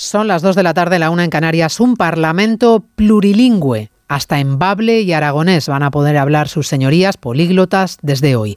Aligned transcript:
Son 0.00 0.28
las 0.28 0.40
2 0.40 0.56
de 0.56 0.62
la 0.62 0.72
tarde, 0.72 0.98
la 0.98 1.10
una 1.10 1.24
en 1.24 1.30
Canarias, 1.30 1.78
un 1.78 1.94
parlamento 1.94 2.82
plurilingüe. 2.96 3.90
Hasta 4.08 4.40
en 4.40 4.58
bable 4.58 5.02
y 5.02 5.12
aragonés 5.12 5.68
van 5.68 5.82
a 5.82 5.90
poder 5.90 6.16
hablar 6.16 6.48
sus 6.48 6.68
señorías 6.68 7.18
políglotas 7.18 7.98
desde 8.00 8.34
hoy. 8.34 8.56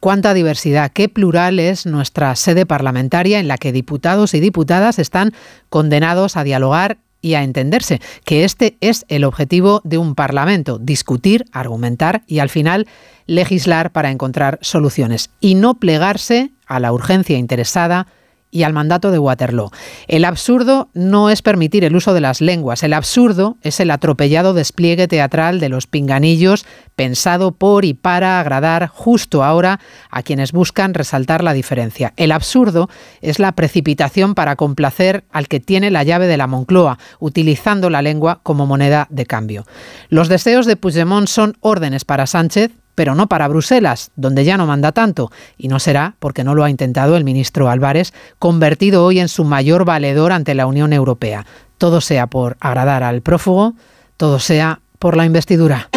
Cuánta 0.00 0.34
diversidad, 0.34 0.90
qué 0.90 1.08
plural 1.08 1.60
es 1.60 1.86
nuestra 1.86 2.34
sede 2.34 2.66
parlamentaria 2.66 3.38
en 3.38 3.46
la 3.46 3.56
que 3.56 3.70
diputados 3.70 4.34
y 4.34 4.40
diputadas 4.40 4.98
están 4.98 5.32
condenados 5.68 6.36
a 6.36 6.42
dialogar 6.42 6.98
y 7.22 7.34
a 7.34 7.44
entenderse, 7.44 8.00
que 8.24 8.42
este 8.42 8.76
es 8.80 9.06
el 9.06 9.22
objetivo 9.22 9.82
de 9.84 9.96
un 9.98 10.16
Parlamento, 10.16 10.78
discutir, 10.78 11.44
argumentar 11.52 12.22
y 12.26 12.40
al 12.40 12.48
final 12.48 12.88
legislar 13.26 13.92
para 13.92 14.10
encontrar 14.10 14.58
soluciones 14.60 15.30
y 15.38 15.54
no 15.54 15.74
plegarse 15.74 16.50
a 16.66 16.80
la 16.80 16.92
urgencia 16.92 17.38
interesada 17.38 18.08
y 18.50 18.62
al 18.64 18.72
mandato 18.72 19.10
de 19.10 19.18
Waterloo. 19.18 19.70
El 20.08 20.24
absurdo 20.24 20.88
no 20.94 21.30
es 21.30 21.42
permitir 21.42 21.84
el 21.84 21.96
uso 21.96 22.14
de 22.14 22.20
las 22.20 22.40
lenguas, 22.40 22.82
el 22.82 22.92
absurdo 22.92 23.56
es 23.62 23.80
el 23.80 23.90
atropellado 23.90 24.54
despliegue 24.54 25.08
teatral 25.08 25.60
de 25.60 25.68
los 25.68 25.86
pinganillos 25.86 26.64
pensado 26.96 27.52
por 27.52 27.84
y 27.84 27.94
para 27.94 28.40
agradar 28.40 28.88
justo 28.88 29.42
ahora 29.42 29.80
a 30.10 30.22
quienes 30.22 30.52
buscan 30.52 30.92
resaltar 30.92 31.42
la 31.42 31.54
diferencia. 31.54 32.12
El 32.16 32.32
absurdo 32.32 32.90
es 33.22 33.38
la 33.38 33.52
precipitación 33.52 34.34
para 34.34 34.56
complacer 34.56 35.24
al 35.30 35.48
que 35.48 35.60
tiene 35.60 35.90
la 35.90 36.02
llave 36.02 36.26
de 36.26 36.36
la 36.36 36.46
Moncloa, 36.46 36.98
utilizando 37.18 37.88
la 37.88 38.02
lengua 38.02 38.40
como 38.42 38.66
moneda 38.66 39.06
de 39.10 39.26
cambio. 39.26 39.66
Los 40.08 40.28
deseos 40.28 40.66
de 40.66 40.76
Puigdemont 40.76 41.26
son 41.26 41.56
órdenes 41.60 42.04
para 42.04 42.26
Sánchez, 42.26 42.70
pero 42.94 43.14
no 43.14 43.28
para 43.28 43.48
Bruselas, 43.48 44.10
donde 44.16 44.44
ya 44.44 44.56
no 44.56 44.66
manda 44.66 44.92
tanto, 44.92 45.30
y 45.56 45.68
no 45.68 45.78
será 45.78 46.14
porque 46.18 46.44
no 46.44 46.54
lo 46.54 46.64
ha 46.64 46.70
intentado 46.70 47.16
el 47.16 47.24
ministro 47.24 47.70
Álvarez, 47.70 48.12
convertido 48.38 49.04
hoy 49.04 49.20
en 49.20 49.28
su 49.28 49.44
mayor 49.44 49.84
valedor 49.84 50.32
ante 50.32 50.54
la 50.54 50.66
Unión 50.66 50.92
Europea. 50.92 51.46
Todo 51.78 52.00
sea 52.00 52.26
por 52.26 52.56
agradar 52.60 53.02
al 53.02 53.22
prófugo, 53.22 53.74
todo 54.16 54.38
sea 54.38 54.80
por 54.98 55.16
la 55.16 55.24
investidura. 55.24 55.88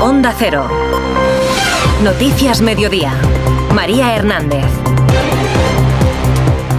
Onda 0.00 0.32
Cero. 0.38 0.68
Noticias 2.02 2.60
Mediodía. 2.60 3.12
María 3.74 4.14
Hernández. 4.14 4.64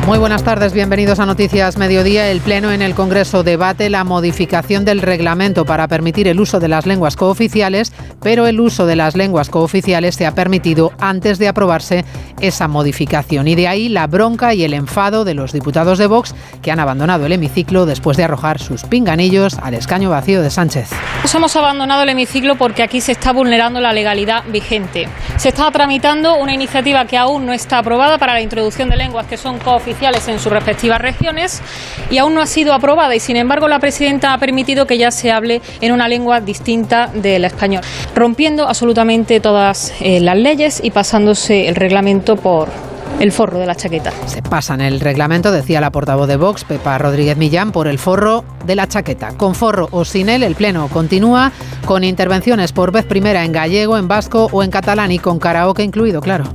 Muy 0.10 0.18
buenas 0.18 0.44
tardes, 0.44 0.74
bienvenidos 0.74 1.20
a 1.20 1.28
Noticias 1.28 1.78
Mediodía. 1.78 2.32
El 2.32 2.42
Pleno 2.42 2.72
en 2.72 2.82
el 2.82 2.96
Congreso 2.96 3.44
debate 3.44 3.92
la 3.92 4.04
modificación 4.04 4.84
del 4.84 5.04
reglamento 5.04 5.66
para 5.66 5.88
permitir 5.88 6.28
el 6.28 6.40
uso 6.40 6.60
de 6.60 6.68
las 6.68 6.88
lenguas 6.88 7.16
cooficiales, 7.16 7.94
pero 8.20 8.48
el 8.48 8.60
uso 8.60 8.88
de 8.88 8.96
las 8.96 9.16
lenguas 9.16 9.52
cooficiales 9.52 10.16
se 10.16 10.26
ha 10.26 10.34
permitido 10.34 10.94
antes 11.00 11.38
de 11.38 11.48
aprobarse 11.48 12.06
esa 12.42 12.68
modificación. 12.68 13.48
Y 13.48 13.54
de 13.54 13.68
ahí 13.68 13.88
la 13.88 14.08
bronca 14.08 14.56
y 14.56 14.64
el 14.64 14.74
enfado 14.74 15.26
de 15.26 15.36
los 15.36 15.54
diputados 15.54 16.00
de 16.00 16.08
Vox 16.08 16.34
que 16.64 16.72
han 16.72 16.80
abandonado 16.80 17.28
el 17.28 17.34
hemiciclo 17.34 17.86
después 17.86 18.18
de 18.18 18.24
arrojar 18.24 18.58
sus 18.58 18.86
pinganillos 18.86 19.60
al 19.60 19.76
escaño 19.76 20.10
vacío 20.10 20.42
de 20.42 20.50
Sánchez. 20.50 20.90
Nos 21.22 21.36
hemos 21.36 21.56
abandonado 21.56 22.02
el 22.02 22.10
hemiciclo 22.10 22.56
porque 22.56 22.82
aquí 22.82 23.00
se 23.00 23.12
está 23.12 23.32
vulnerando 23.32 23.80
la 23.80 23.94
legalidad 23.94 24.44
vigente. 24.48 25.08
Se 25.38 25.50
está 25.50 25.70
tramitando 25.70 26.38
una 26.38 26.56
iniciativa 26.56 27.06
que 27.06 27.16
aún 27.16 27.46
no 27.46 27.54
está 27.54 27.78
aprobada 27.78 28.18
para 28.18 28.34
la 28.34 28.42
introducción 28.42 28.90
de 28.90 28.96
lenguas 28.96 29.28
que 29.28 29.38
son 29.38 29.60
cooficiales 29.60 29.99
en 30.02 30.40
sus 30.40 30.52
respectivas 30.52 31.02
regiones 31.02 31.62
y 32.10 32.20
aún 32.20 32.34
no 32.34 32.42
ha 32.42 32.46
sido 32.46 32.74
aprobada 32.74 33.16
y 33.16 33.20
sin 33.20 33.36
embargo 33.36 33.68
la 33.68 33.80
presidenta 33.80 34.34
ha 34.34 34.38
permitido 34.38 34.88
que 34.88 34.98
ya 34.98 35.12
se 35.12 35.30
hable 35.30 35.62
en 35.82 35.92
una 35.92 36.08
lengua 36.08 36.40
distinta 36.40 37.08
del 37.14 37.44
español, 37.44 37.84
rompiendo 38.16 38.68
absolutamente 38.68 39.42
todas 39.42 39.94
eh, 40.00 40.22
las 40.22 40.38
leyes 40.38 40.80
y 40.82 40.92
pasándose 40.92 41.68
el 41.68 41.76
reglamento 41.76 42.38
por 42.38 42.89
el 43.20 43.32
forro 43.32 43.60
de 43.60 43.66
la 43.66 43.76
chaqueta. 43.76 44.12
Se 44.28 44.42
pasa 44.42 44.74
en 44.76 44.82
el 44.82 45.00
reglamento, 45.00 45.52
decía 45.52 45.82
la 45.82 45.92
portavoz 45.92 46.28
de 46.28 46.38
Vox, 46.38 46.64
Pepa 46.64 46.98
Rodríguez 46.98 47.38
Millán, 47.38 47.72
por 47.72 47.88
el 47.88 48.00
forro 48.00 48.46
de 48.66 48.76
la 48.76 48.88
chaqueta. 48.88 49.34
Con 49.36 49.56
forro 49.56 49.88
o 49.92 50.06
sin 50.06 50.30
él, 50.30 50.44
el 50.44 50.56
Pleno 50.56 50.88
continúa 50.88 51.52
con 51.86 52.04
intervenciones 52.04 52.72
por 52.72 52.92
vez 52.92 53.06
primera 53.06 53.44
en 53.44 53.52
gallego, 53.52 53.98
en 53.98 54.08
vasco 54.08 54.48
o 54.52 54.64
en 54.64 54.70
catalán 54.70 55.12
y 55.12 55.20
con 55.20 55.40
karaoke 55.40 55.84
incluido, 55.84 56.22
claro. 56.22 56.46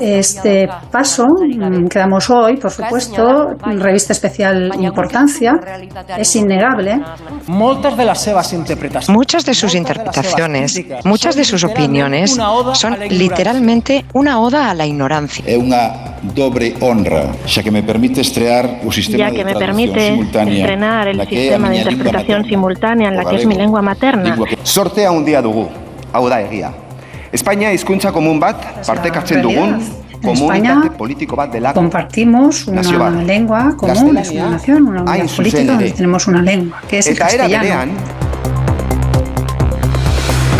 Este 0.00 0.68
paso 0.90 1.26
mm, 1.26 1.86
que 1.86 1.98
damos 1.98 2.28
hoy, 2.30 2.56
por 2.58 2.70
supuesto, 2.70 3.56
revista 3.64 4.12
especial 4.12 4.72
importancia, 4.78 5.52
es 6.18 6.36
innegable. 6.36 7.00
Muchas 7.46 7.96
de 7.96 8.04
las 8.04 8.52
interpretaciones, 8.52 9.08
muchas 9.08 9.44
de 9.44 9.54
sus 9.54 9.74
interpretaciones, 9.74 10.82
muchas 11.04 11.36
de 11.36 11.44
sus 11.44 11.64
opiniones 11.64 12.38
son 12.74 12.98
literalmente 13.08 14.04
una 14.12 14.40
oda 14.40 14.70
a 14.70 14.74
la 14.74 14.86
ignorancia 14.86 15.05
Es 15.46 15.56
una 15.58 16.16
doble 16.34 16.74
honra, 16.80 17.32
ya 17.46 17.62
que 17.62 17.70
me 17.70 17.82
permite 17.82 18.20
estrear 18.20 18.80
un 18.82 18.92
sistema 18.92 19.28
ya 19.28 19.34
que 19.34 19.44
me 19.44 19.54
permite 19.54 20.14
estrenar 20.14 21.08
el 21.08 21.20
sistema 21.28 21.70
de 21.70 21.76
interpretación 21.76 22.44
simultánea 22.44 23.08
en 23.08 23.16
la 23.16 23.24
que 23.24 23.36
es 23.36 23.46
mi 23.46 23.54
lengua 23.54 23.82
materna. 23.82 24.36
Sortea 24.62 25.10
un 25.10 25.24
día 25.24 25.42
dugu, 25.42 25.68
hau 26.12 26.28
da 26.28 26.40
egia. 26.40 26.72
España 27.32 27.72
hizkuntza 27.72 28.12
komun 28.12 28.40
bat 28.40 28.86
partekatzen 28.86 29.42
dugun 29.42 29.80
en 30.22 30.30
España 30.30 30.82
compartimos 31.74 32.66
una 32.66 33.10
lengua 33.10 33.74
común, 33.76 34.16
es 34.16 34.30
una 34.30 34.50
nación, 34.50 34.88
una 34.88 35.02
unidad 35.02 35.36
política 35.36 35.64
donde 35.64 35.90
tenemos 35.90 36.26
una 36.26 36.42
lengua, 36.42 36.82
que 36.88 36.98
es 36.98 37.06
el 37.06 37.18
castellano. 37.18 37.92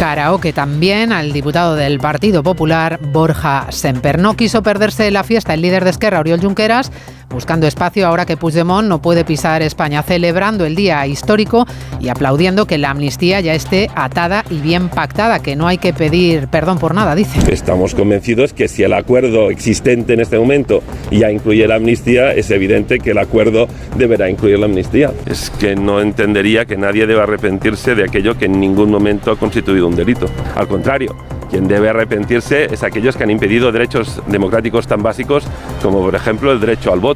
Karaoke 0.06 0.52
también 0.52 1.10
al 1.10 1.32
diputado 1.32 1.74
del 1.74 1.98
Partido 1.98 2.44
Popular, 2.44 3.00
Borja 3.02 3.66
Semper. 3.70 4.20
No 4.20 4.36
quiso 4.36 4.62
perderse 4.62 5.10
la 5.10 5.24
fiesta 5.24 5.52
el 5.52 5.62
líder 5.62 5.82
de 5.82 5.90
Esquerra, 5.90 6.20
Oriol 6.20 6.40
Junqueras, 6.40 6.92
buscando 7.30 7.66
espacio 7.66 8.06
ahora 8.06 8.26
que 8.26 8.36
Puigdemont 8.36 8.88
no 8.88 9.00
puede 9.00 9.24
pisar 9.24 9.62
España, 9.62 10.02
celebrando 10.02 10.64
el 10.64 10.74
día 10.74 11.06
histórico 11.06 11.66
y 12.00 12.08
aplaudiendo 12.08 12.66
que 12.66 12.78
la 12.78 12.90
amnistía 12.90 13.40
ya 13.40 13.54
esté 13.54 13.90
atada 13.94 14.44
y 14.50 14.60
bien 14.60 14.88
pactada, 14.88 15.40
que 15.40 15.56
no 15.56 15.66
hay 15.66 15.78
que 15.78 15.92
pedir 15.92 16.48
perdón 16.48 16.78
por 16.78 16.94
nada, 16.94 17.14
dice. 17.14 17.40
Estamos 17.52 17.94
convencidos 17.94 18.52
que 18.52 18.68
si 18.68 18.82
el 18.82 18.92
acuerdo 18.92 19.50
existente 19.50 20.14
en 20.14 20.20
este 20.20 20.38
momento 20.38 20.82
ya 21.10 21.30
incluye 21.30 21.66
la 21.66 21.76
amnistía, 21.76 22.32
es 22.32 22.50
evidente 22.50 22.98
que 22.98 23.10
el 23.10 23.18
acuerdo 23.18 23.66
deberá 23.96 24.28
incluir 24.30 24.58
la 24.58 24.66
amnistía. 24.66 25.12
Es 25.26 25.50
que 25.50 25.76
no 25.76 26.00
entendería 26.00 26.64
que 26.64 26.76
nadie 26.76 27.06
deba 27.06 27.24
arrepentirse 27.24 27.94
de 27.94 28.04
aquello 28.04 28.36
que 28.38 28.46
en 28.46 28.60
ningún 28.60 28.90
momento 28.90 29.30
ha 29.30 29.36
constituido 29.36 29.86
un 29.88 29.96
delito. 29.96 30.26
Al 30.54 30.68
contrario, 30.68 31.16
quien 31.50 31.68
debe 31.68 31.88
arrepentirse 31.88 32.64
es 32.72 32.82
aquellos 32.82 33.16
que 33.16 33.22
han 33.22 33.30
impedido 33.30 33.70
derechos 33.70 34.20
democráticos 34.26 34.86
tan 34.86 35.02
básicos 35.02 35.44
como 35.82 36.00
por 36.00 36.14
ejemplo 36.14 36.52
el 36.52 36.60
derecho 36.60 36.92
al 36.92 37.00
voto. 37.00 37.15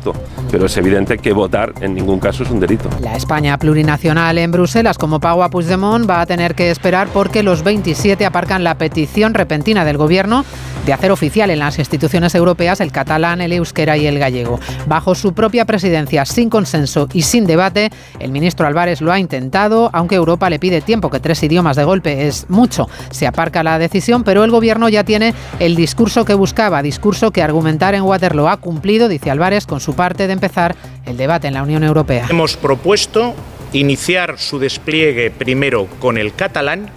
Pero 0.50 0.66
es 0.66 0.76
evidente 0.76 1.18
que 1.18 1.32
votar 1.32 1.72
en 1.80 1.94
ningún 1.94 2.18
caso 2.18 2.42
es 2.42 2.50
un 2.50 2.60
delito. 2.60 2.88
La 3.00 3.16
España 3.16 3.56
plurinacional 3.58 4.38
en 4.38 4.50
Bruselas, 4.50 4.98
como 4.98 5.20
pago 5.20 5.44
a 5.44 5.50
Puigdemont, 5.50 6.08
va 6.08 6.20
a 6.20 6.26
tener 6.26 6.54
que 6.54 6.70
esperar 6.70 7.08
porque 7.12 7.42
los 7.42 7.62
27 7.62 8.24
aparcan 8.26 8.64
la 8.64 8.76
petición 8.76 9.34
repentina 9.34 9.84
del 9.84 9.96
gobierno 9.96 10.44
de 10.86 10.92
hacer 10.92 11.10
oficial 11.10 11.50
en 11.50 11.58
las 11.58 11.78
instituciones 11.78 12.34
europeas 12.34 12.80
el 12.80 12.90
catalán, 12.90 13.40
el 13.40 13.52
euskera 13.52 13.96
y 13.96 14.06
el 14.06 14.18
gallego. 14.18 14.58
Bajo 14.86 15.14
su 15.14 15.34
propia 15.34 15.64
presidencia, 15.64 16.24
sin 16.24 16.48
consenso 16.48 17.08
y 17.12 17.22
sin 17.22 17.46
debate, 17.46 17.90
el 18.18 18.32
ministro 18.32 18.66
Álvarez 18.66 19.00
lo 19.00 19.12
ha 19.12 19.18
intentado, 19.18 19.90
aunque 19.92 20.14
Europa 20.14 20.48
le 20.50 20.58
pide 20.58 20.80
tiempo, 20.80 21.10
que 21.10 21.20
tres 21.20 21.42
idiomas 21.42 21.76
de 21.76 21.84
golpe 21.84 22.26
es 22.26 22.48
mucho. 22.48 22.88
Se 23.10 23.26
aparca 23.26 23.62
la 23.62 23.78
decisión, 23.78 24.24
pero 24.24 24.44
el 24.44 24.50
gobierno 24.50 24.88
ya 24.88 25.04
tiene 25.04 25.34
el 25.58 25.76
discurso 25.76 26.24
que 26.24 26.34
buscaba, 26.34 26.82
discurso 26.82 27.30
que 27.30 27.42
argumentar 27.42 27.94
en 27.94 28.02
Waterloo 28.02 28.48
ha 28.48 28.56
cumplido, 28.56 29.08
dice 29.08 29.30
Álvarez, 29.30 29.66
con 29.66 29.80
su 29.80 29.89
parte 29.94 30.26
de 30.26 30.32
empezar 30.32 30.76
el 31.06 31.16
debate 31.16 31.48
en 31.48 31.54
la 31.54 31.62
Unión 31.62 31.84
Europea. 31.84 32.26
Hemos 32.28 32.56
propuesto 32.56 33.34
iniciar 33.72 34.38
su 34.38 34.58
despliegue 34.58 35.30
primero 35.30 35.86
con 35.98 36.18
el 36.18 36.34
catalán 36.34 36.90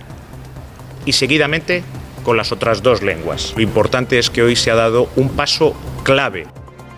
y 1.05 1.13
seguidamente 1.13 1.83
con 2.23 2.37
las 2.37 2.51
otras 2.51 2.81
dos 2.81 3.01
lenguas. 3.01 3.53
Lo 3.55 3.61
importante 3.61 4.17
es 4.17 4.29
que 4.29 4.41
hoy 4.41 4.55
se 4.55 4.71
ha 4.71 4.75
dado 4.75 5.09
un 5.15 5.29
paso 5.29 5.75
clave. 6.03 6.47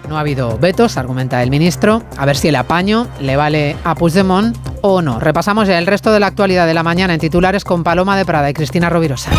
No 0.07 0.17
ha 0.17 0.19
habido 0.19 0.57
vetos, 0.59 0.97
argumenta 0.97 1.41
el 1.41 1.49
ministro. 1.49 2.03
A 2.17 2.25
ver 2.25 2.37
si 2.37 2.49
el 2.49 2.55
apaño 2.55 3.07
le 3.19 3.35
vale 3.35 3.75
a 3.83 3.95
Puigdemont 3.95 4.55
o 4.81 5.01
no. 5.01 5.19
Repasamos 5.19 5.67
ya 5.67 5.79
el 5.79 5.87
resto 5.87 6.11
de 6.11 6.19
la 6.19 6.27
actualidad 6.27 6.67
de 6.67 6.75
la 6.75 6.83
mañana 6.83 7.15
en 7.15 7.19
titulares 7.19 7.63
con 7.63 7.83
Paloma 7.83 8.15
de 8.15 8.25
Prada 8.25 8.49
y 8.49 8.53
Cristina 8.53 8.89
Rovirosa. 8.89 9.31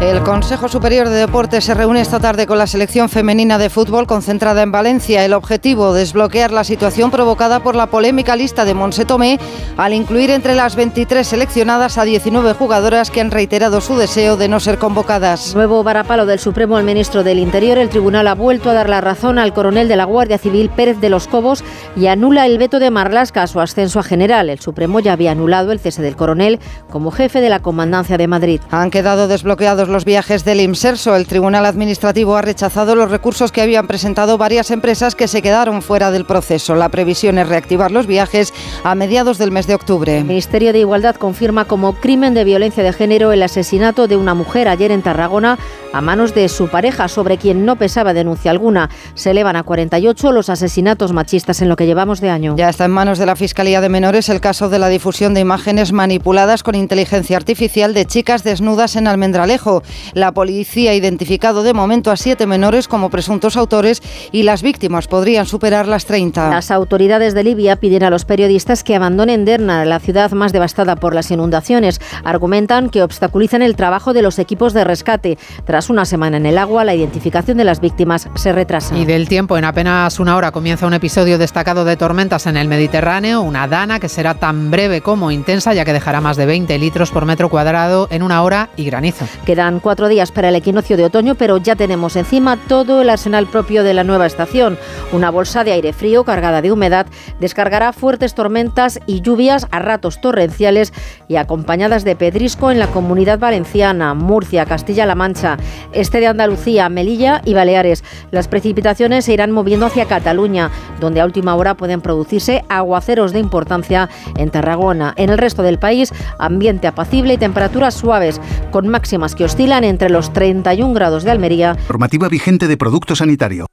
El 0.00 0.22
Consejo 0.22 0.68
Superior 0.68 1.08
de 1.08 1.16
Deportes 1.16 1.64
se 1.64 1.74
reúne 1.74 2.00
esta 2.00 2.20
tarde 2.20 2.46
con 2.46 2.56
la 2.56 2.68
selección 2.68 3.08
femenina 3.08 3.58
de 3.58 3.68
fútbol 3.68 4.06
concentrada 4.06 4.62
en 4.62 4.70
Valencia. 4.70 5.24
El 5.24 5.32
objetivo, 5.32 5.92
desbloquear 5.92 6.52
la 6.52 6.62
situación 6.62 7.10
provocada 7.10 7.58
por 7.64 7.74
la 7.74 7.88
polémica 7.88 8.36
lista 8.36 8.64
de 8.64 8.74
Monse 8.74 9.04
Tomé 9.04 9.40
al 9.76 9.94
incluir 9.94 10.30
entre 10.30 10.54
las 10.54 10.76
23 10.76 11.26
seleccionadas 11.26 11.98
a 11.98 12.04
19 12.04 12.52
jugadoras 12.52 13.10
que 13.10 13.20
han 13.20 13.32
reiterado 13.32 13.80
su 13.80 13.96
deseo 13.96 14.36
de 14.36 14.46
no 14.46 14.60
ser 14.60 14.78
convocadas. 14.78 15.56
Nuevo 15.56 15.82
varapalo 15.82 16.26
del 16.26 16.38
Supremo 16.38 16.76
al 16.76 16.84
ministro 16.84 17.24
del 17.24 17.40
Interior. 17.40 17.76
El 17.76 17.88
tribunal 17.88 18.28
ha 18.28 18.36
vuelto 18.36 18.70
a 18.70 18.74
dar 18.74 18.88
la 18.88 19.00
razón 19.00 19.36
al 19.40 19.52
coronel 19.52 19.88
de 19.88 19.96
la 19.96 20.04
Guardia 20.04 20.38
Civil 20.38 20.70
Pérez 20.70 21.00
de 21.00 21.10
los 21.10 21.26
Cobos 21.26 21.64
y 21.96 22.06
anula 22.06 22.46
el 22.46 22.58
veto 22.58 22.78
de 22.78 22.92
Marlasca 22.92 23.42
a 23.42 23.48
su 23.48 23.58
ascenso 23.58 23.98
a 23.98 24.04
general. 24.04 24.48
El 24.48 24.60
Supremo 24.60 25.00
ya 25.00 25.14
había 25.14 25.32
anulado 25.32 25.72
el 25.72 25.80
cese 25.80 26.02
del 26.02 26.14
coronel 26.14 26.60
como 26.88 27.10
jefe 27.10 27.40
de 27.40 27.48
la 27.48 27.58
Comandancia 27.58 28.16
de 28.16 28.28
Madrid. 28.28 28.60
Han 28.70 28.92
quedado 28.92 29.26
desbloqueados 29.26 29.87
los 29.88 30.04
viajes 30.04 30.44
del 30.44 30.60
IMSERSO. 30.60 31.16
El 31.16 31.26
Tribunal 31.26 31.66
Administrativo 31.66 32.36
ha 32.36 32.42
rechazado 32.42 32.94
los 32.94 33.10
recursos 33.10 33.52
que 33.52 33.62
habían 33.62 33.86
presentado 33.86 34.38
varias 34.38 34.70
empresas 34.70 35.14
que 35.14 35.28
se 35.28 35.42
quedaron 35.42 35.82
fuera 35.82 36.10
del 36.10 36.24
proceso. 36.24 36.74
La 36.74 36.88
previsión 36.88 37.38
es 37.38 37.48
reactivar 37.48 37.90
los 37.90 38.06
viajes 38.06 38.52
a 38.84 38.94
mediados 38.94 39.38
del 39.38 39.52
mes 39.52 39.66
de 39.66 39.74
octubre. 39.74 40.18
El 40.18 40.24
Ministerio 40.24 40.72
de 40.72 40.80
Igualdad 40.80 41.16
confirma 41.16 41.64
como 41.64 41.94
crimen 41.94 42.34
de 42.34 42.44
violencia 42.44 42.82
de 42.82 42.92
género 42.92 43.32
el 43.32 43.42
asesinato 43.42 44.08
de 44.08 44.16
una 44.16 44.34
mujer 44.34 44.68
ayer 44.68 44.90
en 44.90 45.02
Tarragona 45.02 45.58
a 45.92 46.00
manos 46.00 46.34
de 46.34 46.48
su 46.48 46.68
pareja, 46.68 47.08
sobre 47.08 47.38
quien 47.38 47.64
no 47.64 47.76
pesaba 47.76 48.12
denuncia 48.12 48.50
alguna. 48.50 48.90
Se 49.14 49.30
elevan 49.30 49.56
a 49.56 49.62
48 49.62 50.32
los 50.32 50.50
asesinatos 50.50 51.12
machistas 51.12 51.62
en 51.62 51.68
lo 51.68 51.76
que 51.76 51.86
llevamos 51.86 52.20
de 52.20 52.30
año. 52.30 52.54
Ya 52.56 52.68
está 52.68 52.84
en 52.84 52.90
manos 52.90 53.18
de 53.18 53.26
la 53.26 53.36
Fiscalía 53.36 53.80
de 53.80 53.88
Menores 53.88 54.28
el 54.28 54.40
caso 54.40 54.68
de 54.68 54.78
la 54.78 54.88
difusión 54.88 55.34
de 55.34 55.40
imágenes 55.40 55.92
manipuladas 55.92 56.62
con 56.62 56.74
inteligencia 56.74 57.36
artificial 57.36 57.94
de 57.94 58.04
chicas 58.04 58.44
desnudas 58.44 58.96
en 58.96 59.06
Almendralejo. 59.06 59.77
La 60.14 60.32
policía 60.32 60.92
ha 60.92 60.94
identificado 60.94 61.62
de 61.62 61.74
momento 61.74 62.10
a 62.10 62.16
siete 62.16 62.46
menores 62.46 62.88
como 62.88 63.10
presuntos 63.10 63.56
autores 63.56 64.02
y 64.32 64.42
las 64.42 64.62
víctimas 64.62 65.08
podrían 65.08 65.46
superar 65.46 65.86
las 65.86 66.06
30. 66.06 66.50
Las 66.50 66.70
autoridades 66.70 67.34
de 67.34 67.44
Libia 67.44 67.76
piden 67.76 68.02
a 68.02 68.10
los 68.10 68.24
periodistas 68.24 68.84
que 68.84 68.96
abandonen 68.96 69.44
Derna, 69.44 69.84
la 69.84 70.00
ciudad 70.00 70.30
más 70.32 70.52
devastada 70.52 70.96
por 70.96 71.14
las 71.14 71.30
inundaciones. 71.30 72.00
Argumentan 72.24 72.90
que 72.90 73.02
obstaculizan 73.02 73.62
el 73.62 73.76
trabajo 73.76 74.12
de 74.12 74.22
los 74.22 74.38
equipos 74.38 74.72
de 74.72 74.84
rescate. 74.84 75.38
Tras 75.64 75.90
una 75.90 76.04
semana 76.04 76.36
en 76.36 76.46
el 76.46 76.58
agua, 76.58 76.84
la 76.84 76.94
identificación 76.94 77.56
de 77.56 77.64
las 77.64 77.80
víctimas 77.80 78.28
se 78.34 78.52
retrasa. 78.52 78.96
Y 78.96 79.04
del 79.04 79.28
tiempo, 79.28 79.56
en 79.56 79.64
apenas 79.64 80.18
una 80.20 80.36
hora 80.36 80.52
comienza 80.52 80.86
un 80.86 80.94
episodio 80.94 81.38
destacado 81.38 81.84
de 81.84 81.96
tormentas 81.96 82.46
en 82.46 82.56
el 82.56 82.68
Mediterráneo, 82.68 83.42
una 83.42 83.68
dana 83.68 84.00
que 84.00 84.08
será 84.08 84.34
tan 84.34 84.70
breve 84.70 85.00
como 85.00 85.30
intensa, 85.30 85.74
ya 85.74 85.84
que 85.84 85.92
dejará 85.92 86.20
más 86.20 86.36
de 86.36 86.46
20 86.46 86.78
litros 86.78 87.10
por 87.10 87.24
metro 87.24 87.48
cuadrado 87.48 88.08
en 88.10 88.22
una 88.22 88.42
hora 88.42 88.70
y 88.76 88.84
granizo. 88.84 89.26
Quedan 89.44 89.67
cuatro 89.78 90.08
días 90.08 90.32
para 90.32 90.48
el 90.48 90.56
equinoccio 90.56 90.96
de 90.96 91.04
otoño, 91.04 91.34
pero 91.34 91.58
ya 91.58 91.76
tenemos 91.76 92.16
encima 92.16 92.56
todo 92.56 93.02
el 93.02 93.10
arsenal 93.10 93.46
propio 93.46 93.84
de 93.84 93.92
la 93.92 94.02
nueva 94.02 94.26
estación. 94.26 94.78
Una 95.12 95.30
bolsa 95.30 95.62
de 95.62 95.72
aire 95.72 95.92
frío 95.92 96.24
cargada 96.24 96.62
de 96.62 96.72
humedad 96.72 97.06
descargará 97.38 97.92
fuertes 97.92 98.34
tormentas 98.34 98.98
y 99.06 99.20
lluvias 99.20 99.66
a 99.70 99.78
ratos 99.78 100.20
torrenciales 100.20 100.92
y 101.28 101.36
acompañadas 101.36 102.02
de 102.04 102.16
pedrisco 102.16 102.70
en 102.70 102.78
la 102.78 102.86
comunidad 102.86 103.38
valenciana, 103.38 104.14
Murcia, 104.14 104.64
Castilla-La 104.64 105.14
Mancha, 105.14 105.58
este 105.92 106.20
de 106.20 106.28
Andalucía, 106.28 106.88
Melilla 106.88 107.42
y 107.44 107.52
Baleares. 107.52 108.02
Las 108.30 108.48
precipitaciones 108.48 109.26
se 109.26 109.34
irán 109.34 109.52
moviendo 109.52 109.84
hacia 109.84 110.06
Cataluña, 110.06 110.70
donde 110.98 111.20
a 111.20 111.26
última 111.26 111.54
hora 111.54 111.74
pueden 111.74 112.00
producirse 112.00 112.64
aguaceros 112.70 113.32
de 113.32 113.40
importancia 113.40 114.08
en 114.36 114.50
Tarragona. 114.50 115.12
En 115.16 115.28
el 115.28 115.36
resto 115.36 115.62
del 115.62 115.78
país, 115.78 116.14
ambiente 116.38 116.86
apacible 116.86 117.34
y 117.34 117.38
temperaturas 117.38 117.92
suaves, 117.92 118.40
con 118.70 118.88
máximas 118.88 119.34
que 119.34 119.44
oscilan 119.44 119.57
entre 119.58 120.08
los 120.08 120.32
31 120.32 120.94
grados 120.94 121.24
de 121.24 121.32
Almería. 121.32 121.76
Normativa 121.88 122.28
vigente 122.28 122.68
de 122.68 122.76
producto 122.76 123.16
sanitario. 123.16 123.66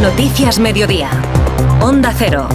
Noticias 0.00 0.60
Mediodía. 0.60 1.10
Onda 1.80 2.14
Cero. 2.16 2.48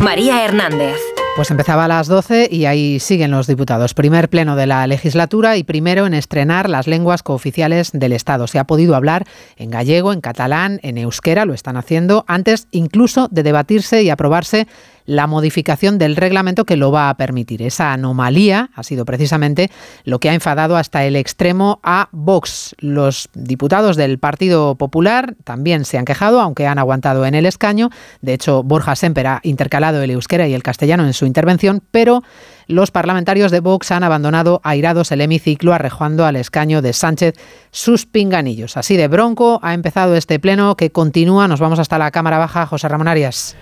María 0.00 0.44
Hernández. 0.44 0.96
Pues 1.36 1.52
empezaba 1.52 1.84
a 1.84 1.88
las 1.88 2.08
12 2.08 2.48
y 2.50 2.64
ahí 2.64 2.98
siguen 2.98 3.30
los 3.30 3.46
diputados. 3.46 3.94
Primer 3.94 4.28
pleno 4.28 4.56
de 4.56 4.66
la 4.66 4.84
legislatura 4.88 5.56
y 5.56 5.62
primero 5.62 6.04
en 6.04 6.14
estrenar 6.14 6.68
las 6.68 6.88
lenguas 6.88 7.22
cooficiales 7.22 7.92
del 7.92 8.12
Estado. 8.12 8.48
Se 8.48 8.58
ha 8.58 8.64
podido 8.64 8.96
hablar 8.96 9.24
en 9.56 9.70
gallego, 9.70 10.12
en 10.12 10.20
catalán, 10.20 10.80
en 10.82 10.98
euskera, 10.98 11.44
lo 11.44 11.54
están 11.54 11.76
haciendo 11.76 12.24
antes 12.26 12.66
incluso 12.72 13.28
de 13.30 13.44
debatirse 13.44 14.02
y 14.02 14.10
aprobarse 14.10 14.66
la 15.06 15.26
modificación 15.26 15.98
del 15.98 16.16
reglamento 16.16 16.64
que 16.64 16.76
lo 16.76 16.92
va 16.92 17.08
a 17.08 17.16
permitir. 17.16 17.62
Esa 17.62 17.92
anomalía 17.92 18.70
ha 18.74 18.82
sido 18.82 19.04
precisamente 19.04 19.70
lo 20.04 20.18
que 20.18 20.30
ha 20.30 20.34
enfadado 20.34 20.76
hasta 20.76 21.04
el 21.04 21.16
extremo 21.16 21.80
a 21.82 22.08
Vox. 22.12 22.74
Los 22.78 23.28
diputados 23.34 23.96
del 23.96 24.18
Partido 24.18 24.74
Popular 24.74 25.34
también 25.44 25.84
se 25.84 25.98
han 25.98 26.04
quejado, 26.04 26.40
aunque 26.40 26.66
han 26.66 26.78
aguantado 26.78 27.26
en 27.26 27.34
el 27.34 27.46
escaño. 27.46 27.90
De 28.20 28.34
hecho, 28.34 28.62
Borja 28.62 28.96
Semper 28.96 29.26
ha 29.26 29.40
intercalado 29.42 30.02
el 30.02 30.10
euskera 30.10 30.48
y 30.48 30.54
el 30.54 30.62
castellano 30.62 31.06
en 31.06 31.12
su 31.12 31.26
intervención, 31.26 31.82
pero 31.90 32.22
los 32.66 32.90
parlamentarios 32.90 33.50
de 33.50 33.60
Vox 33.60 33.90
han 33.90 34.04
abandonado 34.04 34.60
airados 34.64 35.12
el 35.12 35.20
hemiciclo, 35.20 35.74
arrejando 35.74 36.24
al 36.24 36.36
escaño 36.36 36.82
de 36.82 36.92
Sánchez 36.92 37.34
sus 37.70 38.06
pinganillos. 38.06 38.76
Así 38.76 38.96
de 38.96 39.08
bronco 39.08 39.60
ha 39.62 39.74
empezado 39.74 40.14
este 40.16 40.38
pleno 40.38 40.76
que 40.76 40.90
continúa. 40.90 41.48
Nos 41.48 41.60
vamos 41.60 41.78
hasta 41.78 41.98
la 41.98 42.10
Cámara 42.10 42.38
Baja. 42.38 42.66
José 42.66 42.88
Ramón 42.88 43.08
Arias. 43.08 43.56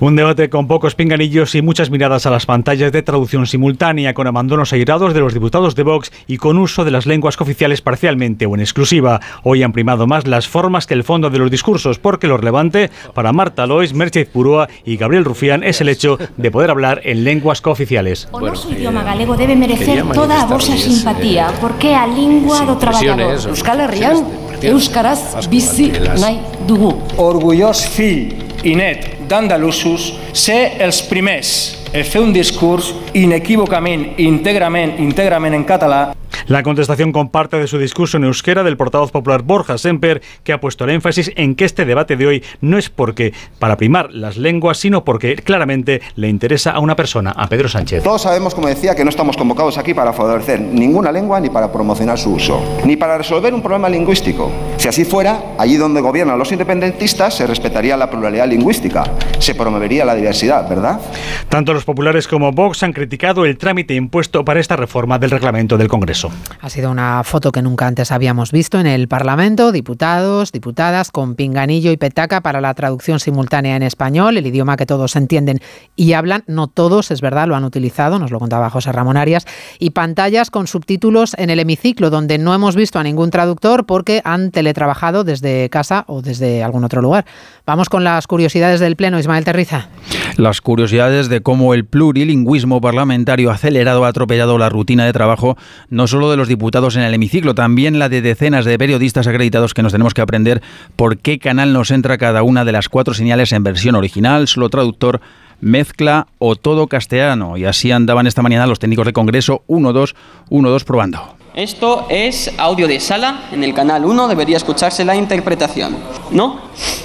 Un 0.00 0.16
debate 0.16 0.50
con 0.50 0.66
pocos 0.66 0.94
pinganillos 0.94 1.54
y 1.54 1.62
muchas 1.62 1.90
miradas 1.90 2.26
a 2.26 2.30
las 2.30 2.46
pantallas 2.46 2.92
de 2.92 3.02
traducción 3.02 3.46
simultánea, 3.46 4.14
con 4.14 4.26
abandonos 4.26 4.72
airados 4.72 5.14
de 5.14 5.20
los 5.20 5.34
diputados 5.34 5.74
de 5.74 5.82
Vox 5.82 6.12
y 6.26 6.36
con 6.38 6.58
uso 6.58 6.84
de 6.84 6.90
las 6.90 7.06
lenguas 7.06 7.40
oficiales 7.40 7.82
parcialmente 7.82 8.46
o 8.46 8.54
en 8.54 8.60
exclusiva. 8.60 9.20
Hoy 9.42 9.62
han 9.62 9.72
primado 9.72 10.06
más 10.06 10.26
las 10.26 10.48
formas 10.48 10.86
que 10.86 10.94
el 10.94 11.04
fondo 11.04 11.30
de 11.30 11.38
los 11.38 11.50
discursos, 11.50 11.98
porque 11.98 12.26
lo 12.26 12.36
relevante 12.36 12.90
para 13.14 13.32
Marta 13.32 13.66
Lois, 13.66 13.94
Mercedes 13.94 14.28
Purúa 14.28 14.68
y 14.84 14.96
Gabriel 14.96 15.24
Rufián 15.24 15.62
es 15.62 15.80
el 15.80 15.88
hecho 15.88 16.18
de 16.36 16.50
poder 16.50 16.70
hablar 16.70 17.00
en 17.04 17.24
lenguas 17.24 17.60
cooficiales. 17.60 18.28
O 18.32 18.40
noso 18.40 18.70
idioma 18.72 19.02
galego 19.02 19.36
debe 19.36 19.56
merecer 19.56 20.04
toda 20.12 20.42
a 20.42 20.46
vosa 20.46 20.76
simpatía, 20.76 21.52
porque 21.60 21.94
a 21.94 22.06
lingua 22.06 22.64
do 22.64 22.76
traballador. 22.76 23.36
Euskal 23.48 23.80
Herrian, 23.80 24.24
Euskaraz 24.62 25.48
bizi 25.48 25.92
nahi 26.20 26.40
dugu. 26.66 26.94
Orgullós 27.16 27.86
fill 27.88 28.32
i 28.64 28.74
net 28.74 29.15
d'andalusos, 29.28 30.12
ser 30.32 30.76
els 30.82 31.02
primers 31.08 31.50
a 31.92 32.02
fer 32.04 32.20
un 32.22 32.32
discurs 32.34 32.92
inequívocament, 33.16 34.12
íntegrament, 34.20 34.96
íntegrament 35.02 35.56
en 35.56 35.64
català 35.68 36.00
La 36.48 36.62
contestación 36.62 37.10
comparte 37.10 37.58
de 37.58 37.66
su 37.66 37.76
discurso 37.76 38.18
en 38.18 38.24
euskera 38.24 38.62
del 38.62 38.76
portavoz 38.76 39.10
popular 39.10 39.42
Borja 39.42 39.78
Semper, 39.78 40.22
que 40.44 40.52
ha 40.52 40.60
puesto 40.60 40.84
el 40.84 40.90
énfasis 40.90 41.32
en 41.34 41.56
que 41.56 41.64
este 41.64 41.84
debate 41.84 42.16
de 42.16 42.24
hoy 42.24 42.44
no 42.60 42.78
es 42.78 42.88
porque 42.88 43.32
para 43.58 43.76
primar 43.76 44.12
las 44.12 44.36
lenguas, 44.36 44.78
sino 44.78 45.02
porque 45.02 45.34
claramente 45.34 46.02
le 46.14 46.28
interesa 46.28 46.70
a 46.70 46.78
una 46.78 46.94
persona, 46.94 47.32
a 47.32 47.48
Pedro 47.48 47.68
Sánchez. 47.68 48.04
Todos 48.04 48.22
sabemos, 48.22 48.54
como 48.54 48.68
decía, 48.68 48.94
que 48.94 49.02
no 49.02 49.10
estamos 49.10 49.36
convocados 49.36 49.76
aquí 49.76 49.92
para 49.92 50.12
favorecer 50.12 50.60
ninguna 50.60 51.10
lengua 51.10 51.40
ni 51.40 51.50
para 51.50 51.72
promocionar 51.72 52.16
su 52.16 52.34
uso, 52.34 52.62
ni 52.84 52.96
para 52.96 53.18
resolver 53.18 53.52
un 53.52 53.60
problema 53.60 53.88
lingüístico. 53.88 54.52
Si 54.76 54.86
así 54.86 55.04
fuera, 55.04 55.56
allí 55.58 55.76
donde 55.76 56.00
gobiernan 56.00 56.38
los 56.38 56.52
independentistas 56.52 57.34
se 57.34 57.48
respetaría 57.48 57.96
la 57.96 58.08
pluralidad 58.08 58.46
lingüística, 58.46 59.02
se 59.40 59.56
promovería 59.56 60.04
la 60.04 60.14
diversidad, 60.14 60.68
¿verdad? 60.68 61.00
Tanto 61.48 61.72
los 61.74 61.84
populares 61.84 62.28
como 62.28 62.52
Vox 62.52 62.84
han 62.84 62.92
criticado 62.92 63.44
el 63.44 63.58
trámite 63.58 63.94
impuesto 63.94 64.44
para 64.44 64.60
esta 64.60 64.76
reforma 64.76 65.18
del 65.18 65.32
reglamento 65.32 65.76
del 65.76 65.88
Congreso. 65.88 66.30
Ha 66.60 66.70
sido 66.70 66.90
una 66.90 67.22
foto 67.22 67.52
que 67.52 67.62
nunca 67.62 67.86
antes 67.86 68.10
habíamos 68.10 68.50
visto 68.50 68.80
en 68.80 68.86
el 68.86 69.08
Parlamento, 69.08 69.72
diputados, 69.72 70.52
diputadas 70.52 71.10
con 71.10 71.34
pinganillo 71.34 71.92
y 71.92 71.96
petaca 71.96 72.40
para 72.40 72.60
la 72.60 72.74
traducción 72.74 73.20
simultánea 73.20 73.76
en 73.76 73.82
español, 73.82 74.36
el 74.36 74.46
idioma 74.46 74.76
que 74.76 74.86
todos 74.86 75.16
entienden 75.16 75.60
y 75.94 76.14
hablan, 76.14 76.44
no 76.46 76.66
todos, 76.66 77.10
es 77.10 77.20
verdad, 77.20 77.46
lo 77.46 77.56
han 77.56 77.64
utilizado, 77.64 78.18
nos 78.18 78.30
lo 78.30 78.38
contaba 78.38 78.70
José 78.70 78.92
Ramón 78.92 79.16
Arias, 79.16 79.46
y 79.78 79.90
pantallas 79.90 80.50
con 80.50 80.66
subtítulos 80.66 81.34
en 81.38 81.50
el 81.50 81.60
hemiciclo, 81.60 82.10
donde 82.10 82.38
no 82.38 82.54
hemos 82.54 82.74
visto 82.74 82.98
a 82.98 83.02
ningún 83.02 83.30
traductor 83.30 83.86
porque 83.86 84.22
han 84.24 84.50
teletrabajado 84.50 85.24
desde 85.24 85.68
casa 85.70 86.04
o 86.08 86.22
desde 86.22 86.64
algún 86.64 86.84
otro 86.84 87.02
lugar. 87.02 87.26
Vamos 87.66 87.88
con 87.88 88.04
las 88.04 88.26
curiosidades 88.26 88.80
del 88.80 88.96
Pleno, 88.96 89.18
Ismael 89.18 89.44
Terriza. 89.44 89.88
Las 90.36 90.60
curiosidades 90.60 91.28
de 91.28 91.40
cómo 91.40 91.74
el 91.74 91.84
plurilingüismo 91.84 92.80
parlamentario 92.80 93.50
acelerado 93.50 94.04
ha 94.04 94.08
atropellado 94.08 94.58
la 94.58 94.68
rutina 94.68 95.04
de 95.04 95.12
trabajo, 95.12 95.56
no 95.88 96.06
solo 96.06 96.25
de 96.30 96.36
los 96.36 96.48
diputados 96.48 96.96
en 96.96 97.02
el 97.02 97.14
hemiciclo, 97.14 97.54
también 97.54 97.98
la 97.98 98.08
de 98.08 98.22
decenas 98.22 98.64
de 98.64 98.78
periodistas 98.78 99.26
acreditados 99.26 99.74
que 99.74 99.82
nos 99.82 99.92
tenemos 99.92 100.14
que 100.14 100.22
aprender 100.22 100.62
por 100.96 101.18
qué 101.18 101.38
canal 101.38 101.72
nos 101.72 101.90
entra 101.90 102.18
cada 102.18 102.42
una 102.42 102.64
de 102.64 102.72
las 102.72 102.88
cuatro 102.88 103.14
señales 103.14 103.52
en 103.52 103.62
versión 103.62 103.94
original, 103.94 104.48
solo 104.48 104.68
traductor, 104.68 105.20
mezcla 105.60 106.26
o 106.38 106.56
todo 106.56 106.86
castellano. 106.86 107.56
Y 107.56 107.64
así 107.64 107.92
andaban 107.92 108.26
esta 108.26 108.42
mañana 108.42 108.66
los 108.66 108.78
técnicos 108.78 109.06
de 109.06 109.12
Congreso 109.12 109.62
1-2, 109.68 110.14
1-2 110.50 110.84
probando. 110.84 111.36
Esto 111.54 112.06
es 112.10 112.52
audio 112.58 112.86
de 112.86 113.00
sala, 113.00 113.44
en 113.50 113.64
el 113.64 113.72
canal 113.72 114.04
1 114.04 114.28
debería 114.28 114.58
escucharse 114.58 115.06
la 115.06 115.16
interpretación, 115.16 115.96
¿no? 116.30 116.60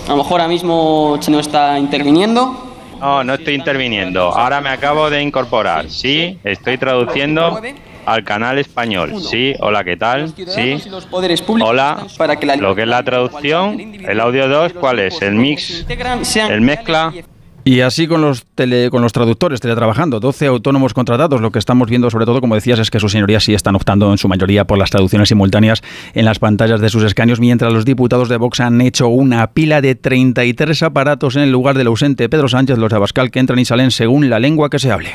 A 0.07 0.09
lo 0.09 0.17
mejor 0.17 0.41
ahora 0.41 0.49
mismo 0.49 1.17
no 1.29 1.39
está 1.39 1.79
interviniendo. 1.79 2.67
No, 2.99 3.23
no 3.23 3.33
estoy 3.33 3.55
interviniendo. 3.55 4.23
Ahora 4.23 4.59
me 4.59 4.69
acabo 4.69 5.09
de 5.09 5.21
incorporar. 5.21 5.89
Sí, 5.89 6.37
estoy 6.43 6.77
traduciendo 6.77 7.61
al 8.05 8.23
canal 8.23 8.57
español. 8.57 9.21
Sí, 9.21 9.53
hola, 9.59 9.83
¿qué 9.83 9.97
tal? 9.97 10.33
Sí. 10.35 10.77
Hola. 11.61 12.07
Lo 12.59 12.75
que 12.75 12.81
es 12.81 12.87
la 12.87 13.03
traducción, 13.03 13.79
el 13.79 14.19
audio 14.19 14.47
2, 14.47 14.73
¿cuál 14.73 14.99
es? 14.99 15.21
El 15.21 15.35
mix, 15.35 15.85
el 16.49 16.61
mezcla. 16.61 17.13
Y 17.63 17.81
así 17.81 18.07
con 18.07 18.21
los 18.21 18.43
tele, 18.55 18.89
con 18.89 19.03
los 19.03 19.13
traductores 19.13 19.59
teletrabajando, 19.59 20.19
12 20.19 20.47
autónomos 20.47 20.95
contratados. 20.95 21.41
Lo 21.41 21.51
que 21.51 21.59
estamos 21.59 21.87
viendo, 21.89 22.09
sobre 22.09 22.25
todo, 22.25 22.41
como 22.41 22.55
decías, 22.55 22.79
es 22.79 22.89
que 22.89 22.99
sus 22.99 23.11
señorías 23.11 23.43
sí 23.43 23.53
están 23.53 23.75
optando 23.75 24.11
en 24.11 24.17
su 24.17 24.27
mayoría 24.27 24.65
por 24.65 24.79
las 24.79 24.89
traducciones 24.89 25.29
simultáneas 25.29 25.83
en 26.15 26.25
las 26.25 26.39
pantallas 26.39 26.81
de 26.81 26.89
sus 26.89 27.03
escaños, 27.03 27.39
mientras 27.39 27.71
los 27.71 27.85
diputados 27.85 28.29
de 28.29 28.37
Vox 28.37 28.61
han 28.61 28.81
hecho 28.81 29.09
una 29.09 29.51
pila 29.51 29.79
de 29.81 29.93
33 29.93 30.81
aparatos 30.81 31.35
en 31.35 31.43
el 31.43 31.51
lugar 31.51 31.77
del 31.77 31.87
ausente 31.87 32.29
Pedro 32.29 32.47
Sánchez, 32.47 32.79
los 32.79 32.89
de 32.89 32.95
Abascal, 32.95 33.29
que 33.29 33.39
entran 33.39 33.59
y 33.59 33.65
salen 33.65 33.91
según 33.91 34.27
la 34.29 34.39
lengua 34.39 34.71
que 34.71 34.79
se 34.79 34.91
hable. 34.91 35.13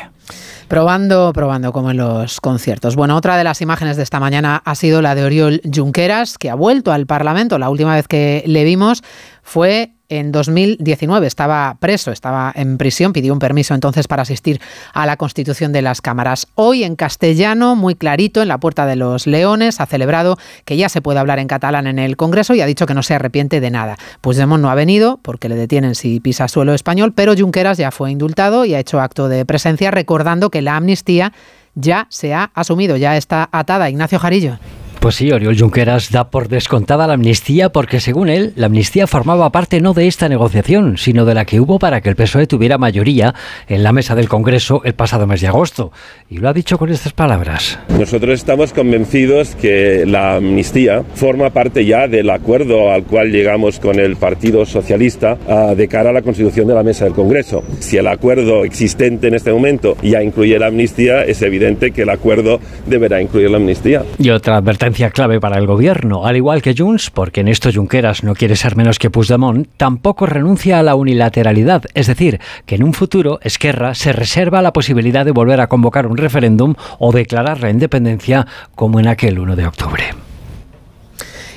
Probando, 0.69 1.33
probando 1.33 1.73
como 1.73 1.93
en 1.93 1.99
los 1.99 2.41
conciertos. 2.41 2.97
Bueno, 2.97 3.17
otra 3.17 3.37
de 3.37 3.45
las 3.45 3.61
imágenes 3.61 3.97
de 3.97 4.03
esta 4.03 4.19
mañana 4.19 4.63
ha 4.65 4.75
sido 4.75 5.01
la 5.01 5.15
de 5.15 5.25
Oriol 5.25 5.61
Junqueras, 5.73 6.39
que 6.39 6.51
ha 6.51 6.57
vuelto 6.57 6.93
al 6.93 7.07
Parlamento. 7.07 7.59
La 7.59 7.71
última 7.71 7.95
vez 7.95 8.09
que 8.09 8.43
le 8.47 8.65
vimos 8.65 9.05
fue 9.43 9.93
en 10.09 10.33
2019 10.33 11.27
estaba 11.27 11.77
preso, 11.81 12.13
estaba 12.13 12.53
en 12.55 12.79
prisión, 12.79 13.13
pidió 13.13 13.33
un 13.33 13.39
permiso 13.39 13.75
entonces 13.75 14.07
para 14.07 14.23
asistir 14.23 14.61
a 14.93 15.07
la 15.07 15.17
constitución 15.17 15.73
de 15.73 15.83
las 15.83 16.01
cámaras. 16.01 16.47
Hoy 16.55 16.85
en 16.85 16.97
castellano, 16.97 17.75
muy 17.75 17.95
clarito, 17.95 18.43
en 18.43 18.49
la 18.49 18.59
Puerta 18.59 18.87
de 18.87 18.97
los 18.97 19.27
Leones, 19.27 19.81
ha 19.81 19.87
celebrado 19.87 20.39
que 20.65 20.77
ya 20.77 20.89
se 20.89 21.03
puede 21.03 21.19
hablar 21.19 21.39
en 21.39 21.49
catalán 21.49 21.87
en 21.87 21.99
el 21.99 22.17
Congreso 22.17 22.55
y 22.55 22.61
ha 22.61 22.67
dicho 22.67 22.87
que 22.87 22.95
no 22.95 23.03
se 23.03 23.15
arrepiente 23.15 23.61
de 23.61 23.71
nada. 23.71 23.97
Puigdemont 24.21 24.63
no 24.63 24.71
ha 24.71 24.75
venido 24.75 25.19
porque 25.23 25.49
le 25.49 25.57
detienen 25.57 25.95
si 25.95 26.21
pisa 26.21 26.49
suelo 26.49 26.75
español, 26.75 27.13
pero 27.13 27.35
Junqueras 27.37 27.79
ya 27.79 27.91
fue 27.91 28.11
indultado 28.11 28.65
y 28.65 28.75
ha 28.75 28.79
hecho 28.79 29.01
acto 29.01 29.29
de 29.29 29.45
presencia 29.45 29.91
recordando 29.91 30.51
que 30.51 30.56
la 30.63 30.77
amnistía 30.77 31.33
ya 31.75 32.07
se 32.11 32.35
ha 32.35 32.51
asumido, 32.55 32.97
ya 32.97 33.17
está 33.17 33.49
atada. 33.53 33.91
Ignacio 33.91 34.19
Jarillo. 34.19 34.59
Pues 35.01 35.15
sí, 35.15 35.31
Oriol 35.31 35.57
Junqueras 35.57 36.11
da 36.11 36.31
por 36.31 36.49
descontada 36.49 37.07
la 37.07 37.15
amnistía 37.15 37.69
porque, 37.69 38.01
según 38.01 38.29
él, 38.29 38.53
la 38.57 38.67
amnistía 38.67 39.07
formaba 39.07 39.51
parte 39.53 39.81
no 39.81 39.93
de 39.93 40.09
esta 40.09 40.29
negociación, 40.29 40.97
sino 40.97 41.25
de 41.25 41.35
la 41.35 41.45
que 41.45 41.61
hubo 41.61 41.79
para 41.79 42.01
que 42.01 42.09
el 42.09 42.17
PSOE 42.17 42.47
tuviera 42.47 42.77
mayoría 42.77 43.35
en 43.69 43.85
la 43.85 43.93
mesa 43.93 44.17
del 44.17 44.29
Congreso 44.29 44.81
el 44.85 44.95
pasado 44.95 45.27
mes 45.27 45.41
de 45.43 45.47
agosto. 45.47 45.93
Y 46.29 46.39
lo 46.39 46.49
ha 46.49 46.53
dicho 46.53 46.79
con 46.79 46.91
estas 46.91 47.13
palabras. 47.13 47.79
Nosotros 47.91 48.35
estamos 48.35 48.73
convencidos 48.73 49.55
que 49.55 50.05
la 50.07 50.37
amnistía 50.37 51.05
forma 51.15 51.51
parte 51.51 51.85
ya 51.85 52.09
del 52.09 52.31
acuerdo 52.31 52.91
al 52.91 53.05
cual 53.05 53.31
llegamos 53.31 53.79
con 53.79 54.01
el 54.01 54.17
Partido 54.17 54.67
Socialista 54.67 55.39
uh, 55.47 55.75
de 55.75 55.87
cara 55.87 56.11
a 56.11 56.13
la 56.15 56.23
constitución 56.23 56.67
de 56.67 56.75
la 56.75 56.83
mesa 56.83 57.05
del 57.05 57.15
Congreso. 57.15 57.63
Si 57.79 57.97
el 57.97 58.09
acuerdo 58.09 58.65
existente 58.65 59.29
en 59.29 59.35
este 59.35 59.53
momento 59.53 59.97
ya 60.03 60.23
incluye 60.23 60.59
la 60.59 60.67
amnistía, 60.67 61.23
es 61.23 61.43
evidente 61.43 61.93
que 61.93 62.03
el 62.03 62.11
acuerdo 62.11 62.61
deberá 62.87 63.21
incluir 63.21 63.51
la 63.51 63.59
amnistía. 63.59 64.03
Y 64.19 64.31
otra 64.31 64.57
advertencia 64.57 64.86
clave 64.95 65.41
para 65.41 65.59
el 65.59 65.67
gobierno, 65.67 66.27
al 66.27 66.37
igual 66.37 66.63
que 66.63 66.75
Junts, 66.77 67.11
porque 67.11 67.41
en 67.41 67.49
esto 67.49 67.71
Junqueras 67.73 68.23
no 68.23 68.35
quiere 68.35 68.57
ser 68.57 68.77
menos 68.77 68.99
que 68.99 69.11
Puigdemont, 69.11 69.69
tampoco 69.77 70.27
renuncia 70.27 70.79
a 70.79 70.83
la 70.83 70.95
unilateralidad, 70.95 71.85
es 71.95 72.07
decir, 72.07 72.41
que 72.67 72.77
en 72.77 72.85
un 72.85 72.95
futuro 72.95 73.39
Esquerra 73.43 73.95
se 73.95 74.13
reserva 74.13 74.63
la 74.63 74.73
posibilidad 74.73 75.25
de 75.25 75.33
volver 75.33 75.61
a 75.61 75.69
convocar 75.69 76.07
un 76.07 76.17
referéndum 76.17 76.75
o 76.99 77.13
declarar 77.13 77.61
la 77.61 77.71
independencia 77.71 78.47
como 78.75 79.01
en 79.01 79.09
aquel 79.09 79.39
1 79.39 79.57
de 79.57 79.67
octubre. 79.67 80.26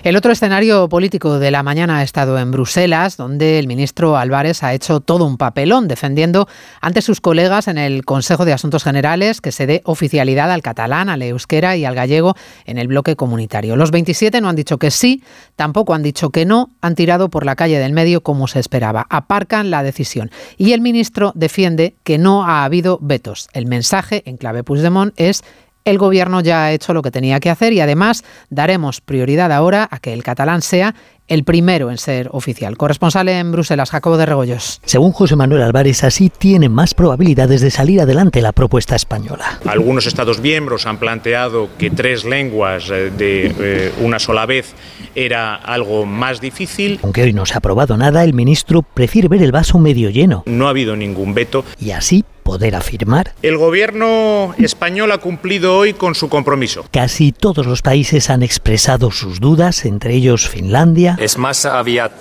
El 0.02 0.16
otro 0.16 0.32
escenario 0.32 0.88
político 0.88 1.40
de 1.40 1.52
la 1.52 1.62
mañana 1.62 1.98
ha 1.98 2.04
estado 2.04 2.40
en 2.40 2.52
Bruselas, 2.52 3.18
donde 3.18 3.60
el 3.60 3.68
ministro 3.68 4.16
Álvarez 4.16 4.64
ha 4.64 4.74
hecho 4.74 5.02
todo 5.02 5.26
un 5.26 5.36
papelón 5.36 5.90
defendiendo 5.90 6.48
ante 6.80 7.02
sus 7.02 7.20
colegas 7.20 7.68
en 7.68 7.78
el 7.78 8.06
Consejo 8.06 8.46
de 8.46 8.54
Asuntos 8.54 8.86
Generales 8.86 9.42
que 9.42 9.52
se 9.52 9.68
dé 9.68 9.82
oficialidad 9.84 10.52
al 10.52 10.62
catalán, 10.62 11.10
al 11.10 11.22
euskera 11.22 11.76
y 11.76 11.84
al 11.84 11.96
gallego 11.96 12.36
en 12.66 12.78
el 12.78 12.88
bloque 12.88 13.18
comunitario. 13.18 13.76
Los 13.76 13.92
27 13.92 14.40
no 14.40 14.48
han 14.48 14.56
dicho 14.56 14.78
que 14.78 14.90
sí, 14.90 15.22
tampoco 15.58 15.94
han 15.94 16.02
dicho 16.02 16.30
que 16.30 16.46
no, 16.46 16.70
han 16.80 16.96
tirado 16.96 17.28
por 17.28 17.46
la 17.46 17.58
calle 17.58 17.78
del 17.78 17.92
medio 17.92 18.22
como 18.22 18.48
se 18.48 18.60
esperaba. 18.60 19.06
Aparcan 19.10 19.70
la 19.70 19.84
decisión. 19.84 20.32
Y 20.58 20.72
el 20.72 20.80
ministro 20.80 21.34
defiende 21.36 21.96
que 22.06 22.18
no 22.18 22.46
ha 22.46 22.64
habido 22.64 23.00
vetos. 23.02 23.50
El 23.52 23.66
mensaje 23.66 24.24
en 24.26 24.38
clave 24.38 24.64
Puigdemont 24.64 25.14
es 25.18 25.44
el 25.90 25.98
Gobierno 25.98 26.42
ya 26.42 26.66
ha 26.66 26.72
hecho 26.72 26.94
lo 26.94 27.02
que 27.02 27.12
tenía 27.12 27.40
que 27.40 27.50
hacer 27.50 27.74
y 27.74 27.82
además 27.82 28.24
daremos 28.50 29.02
prioridad 29.02 29.52
ahora 29.52 29.88
a 29.90 30.00
que 30.00 30.14
el 30.14 30.24
catalán 30.24 30.62
sea 30.62 30.96
el 31.30 31.44
primero 31.44 31.90
en 31.90 31.98
ser 31.98 32.30
oficial. 32.32 32.76
Corresponsal 32.76 33.30
en 33.30 33.52
Bruselas, 33.52 33.92
Jacobo 33.92 34.18
de 34.18 34.26
Regoyos. 34.26 34.82
Según 34.84 35.14
José 35.14 35.36
Manuel 35.36 35.62
Álvarez, 35.62 36.04
así 36.04 36.30
tiene 36.30 36.68
más 36.68 36.94
probabilidades 36.94 37.62
de 37.62 37.72
salir 37.72 38.02
adelante 38.02 38.42
la 38.42 38.52
propuesta 38.52 38.96
española. 38.96 39.60
Algunos 39.66 40.08
Estados 40.08 40.40
miembros 40.42 40.86
han 40.86 40.98
planteado 40.98 41.70
que 41.78 41.90
tres 41.92 42.26
lenguas 42.26 42.90
eh, 42.90 43.12
de 43.16 43.54
eh, 43.60 43.94
una 44.02 44.20
sola 44.20 44.46
vez 44.46 44.74
era 45.16 45.56
algo 45.56 46.06
más 46.06 46.42
difícil. 46.42 47.00
Aunque 47.04 47.24
hoy 47.24 47.34
no 47.34 47.46
se 47.46 47.54
ha 47.54 47.58
aprobado 47.58 47.96
nada, 47.96 48.24
el 48.24 48.34
ministro 48.34 48.82
prefiere 48.82 49.28
ver 49.28 49.44
el 49.44 49.52
vaso 49.52 49.78
medio 49.80 50.10
lleno. 50.10 50.44
No 50.48 50.68
ha 50.68 50.72
habido 50.72 50.96
ningún 50.96 51.34
veto. 51.34 51.64
Y 51.80 51.92
así 51.92 52.26
poder 52.50 52.74
afirmar. 52.74 53.36
El 53.44 53.58
gobierno 53.58 54.56
español 54.58 55.12
ha 55.12 55.20
cumplido 55.20 55.78
hoy 55.78 55.94
con 55.94 56.16
su 56.16 56.30
compromiso. 56.30 56.84
Casi 56.90 57.32
todos 57.32 57.68
los 57.68 57.84
países 57.84 58.32
han 58.32 58.42
expresado 58.42 59.12
sus 59.12 59.40
dudas, 59.40 59.86
entre 59.86 60.16
ellos 60.16 60.50
Finlandia. 60.50 61.16
Es 61.20 61.38
más 61.38 61.66
aviat 61.66 62.14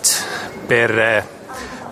per 0.67 0.91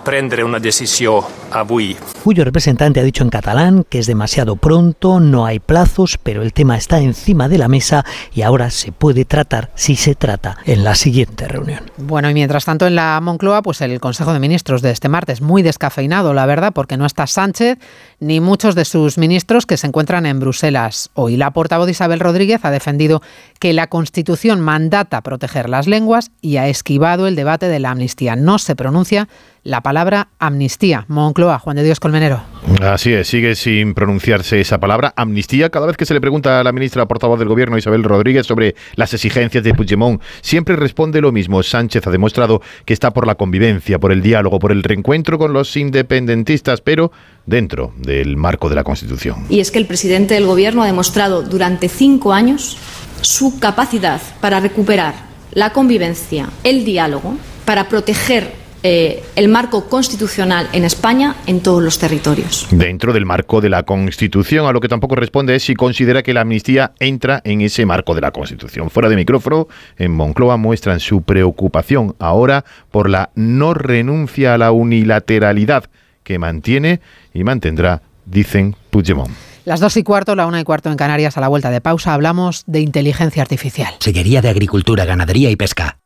prendere 0.07 0.45
una 0.45 0.61
decisión 0.61 1.21
avui. 1.51 1.97
Cuyo 2.23 2.45
representante 2.45 3.01
ha 3.01 3.03
dicho 3.03 3.23
en 3.23 3.29
catalán 3.29 3.83
que 3.89 3.99
es 3.99 4.07
demasiado 4.07 4.55
pronto, 4.55 5.19
no 5.19 5.45
hay 5.45 5.59
plazos, 5.59 6.17
pero 6.17 6.43
el 6.43 6.53
tema 6.53 6.77
está 6.77 7.01
encima 7.01 7.49
de 7.49 7.57
la 7.57 7.67
mesa 7.67 8.05
y 8.33 8.41
ahora 8.41 8.69
se 8.69 8.93
puede 8.93 9.25
tratar 9.25 9.69
si 9.75 9.97
se 9.97 10.15
trata 10.15 10.59
en 10.65 10.85
la 10.85 10.95
siguiente 10.95 11.49
reunión. 11.49 11.81
Bueno, 11.97 12.29
y 12.29 12.33
mientras 12.33 12.63
tanto 12.63 12.87
en 12.87 12.95
la 12.95 13.19
Moncloa, 13.21 13.61
pues 13.61 13.81
el 13.81 13.99
Consejo 13.99 14.31
de 14.31 14.39
Ministros 14.39 14.81
de 14.81 14.91
este 14.91 15.09
martes 15.09 15.41
muy 15.41 15.61
descafeinado, 15.61 16.33
la 16.33 16.45
verdad, 16.45 16.71
porque 16.73 16.95
no 16.95 17.05
está 17.05 17.27
Sánchez 17.27 17.77
ni 18.21 18.39
muchos 18.39 18.75
de 18.75 18.85
sus 18.85 19.17
ministros 19.17 19.65
que 19.65 19.75
se 19.75 19.87
encuentran 19.87 20.25
en 20.25 20.39
Bruselas 20.39 21.09
hoy. 21.15 21.35
La 21.35 21.51
portavoz 21.51 21.89
Isabel 21.89 22.21
Rodríguez 22.21 22.63
ha 22.63 22.71
defendido 22.71 23.21
que 23.59 23.73
la 23.73 23.87
Constitución 23.87 24.61
mandata 24.61 25.19
proteger 25.19 25.67
las 25.67 25.85
lenguas 25.85 26.31
y 26.39 26.55
ha 26.55 26.69
esquivado 26.69 27.27
el 27.27 27.35
debate 27.35 27.67
de 27.67 27.79
la 27.79 27.91
amnistía. 27.91 28.37
No 28.37 28.57
se 28.57 28.77
pronuncia 28.77 29.27
la 29.67 29.81
palabra 29.81 30.29
amnistía. 30.39 31.03
Moncloa, 31.09 31.59
Juan 31.59 31.75
de 31.75 31.83
Dios 31.83 31.99
Colmenero. 31.99 32.41
Así 32.81 33.11
es, 33.11 33.27
sigue 33.27 33.53
sin 33.55 33.93
pronunciarse 33.93 34.61
esa 34.61 34.79
palabra 34.79 35.13
amnistía. 35.17 35.69
Cada 35.69 35.85
vez 35.85 35.97
que 35.97 36.05
se 36.05 36.13
le 36.13 36.21
pregunta 36.21 36.61
a 36.61 36.63
la 36.63 36.71
ministra 36.71 37.05
portavoz 37.05 37.37
del 37.37 37.49
Gobierno, 37.49 37.77
Isabel 37.77 38.03
Rodríguez, 38.03 38.47
sobre 38.47 38.75
las 38.95 39.13
exigencias 39.13 39.65
de 39.65 39.73
Puigdemont, 39.73 40.21
siempre 40.41 40.77
responde 40.77 41.19
lo 41.19 41.33
mismo. 41.33 41.61
Sánchez 41.61 42.07
ha 42.07 42.11
demostrado 42.11 42.61
que 42.85 42.93
está 42.93 43.11
por 43.11 43.27
la 43.27 43.35
convivencia, 43.35 43.99
por 43.99 44.13
el 44.13 44.21
diálogo, 44.21 44.57
por 44.57 44.71
el 44.71 44.83
reencuentro 44.83 45.37
con 45.37 45.51
los 45.51 45.75
independentistas, 45.75 46.79
pero 46.79 47.11
dentro 47.45 47.93
del 47.97 48.37
marco 48.37 48.69
de 48.69 48.75
la 48.75 48.85
Constitución. 48.85 49.47
Y 49.49 49.59
es 49.59 49.71
que 49.71 49.79
el 49.79 49.85
presidente 49.85 50.35
del 50.35 50.45
Gobierno 50.45 50.81
ha 50.81 50.85
demostrado 50.85 51.41
durante 51.41 51.89
cinco 51.89 52.31
años 52.31 52.77
su 53.19 53.59
capacidad 53.59 54.21
para 54.39 54.61
recuperar 54.61 55.13
la 55.51 55.73
convivencia, 55.73 56.47
el 56.63 56.85
diálogo, 56.85 57.35
para 57.65 57.89
proteger 57.89 58.66
eh, 58.83 59.23
el 59.35 59.47
marco 59.47 59.89
constitucional 59.89 60.69
en 60.73 60.83
España 60.83 61.35
en 61.47 61.61
todos 61.61 61.81
los 61.81 61.97
territorios. 61.99 62.67
Dentro 62.71 63.13
del 63.13 63.25
marco 63.25 63.61
de 63.61 63.69
la 63.69 63.83
Constitución, 63.83 64.67
a 64.67 64.71
lo 64.71 64.79
que 64.79 64.87
tampoco 64.87 65.15
responde 65.15 65.55
es 65.55 65.63
si 65.63 65.75
considera 65.75 66.23
que 66.23 66.33
la 66.33 66.41
amnistía 66.41 66.93
entra 66.99 67.41
en 67.43 67.61
ese 67.61 67.85
marco 67.85 68.15
de 68.15 68.21
la 68.21 68.31
Constitución. 68.31 68.89
Fuera 68.89 69.09
de 69.09 69.15
micrófono, 69.15 69.67
en 69.97 70.11
Moncloa 70.11 70.57
muestran 70.57 70.99
su 70.99 71.21
preocupación 71.21 72.15
ahora 72.19 72.65
por 72.91 73.09
la 73.09 73.31
no 73.35 73.73
renuncia 73.73 74.53
a 74.53 74.57
la 74.57 74.71
unilateralidad 74.71 75.85
que 76.23 76.39
mantiene 76.39 76.99
y 77.33 77.43
mantendrá, 77.43 78.01
dicen 78.25 78.75
Puigdemont. 78.89 79.31
Las 79.65 79.81
dos 79.81 79.97
y 79.97 80.03
cuarto, 80.03 80.33
la 80.35 80.47
una 80.47 80.61
y 80.61 80.63
cuarto 80.63 80.89
en 80.89 80.95
Canarias, 80.95 81.37
a 81.37 81.41
la 81.41 81.49
vuelta 81.49 81.69
de 81.71 81.81
pausa, 81.81 82.13
hablamos 82.13 82.63
de 82.67 82.79
inteligencia 82.79 83.41
artificial. 83.41 83.93
Seguiría 83.99 84.41
de 84.41 84.49
Agricultura, 84.49 85.03
Ganadería 85.03 85.49
y 85.49 85.57
Pesca. 85.57 85.97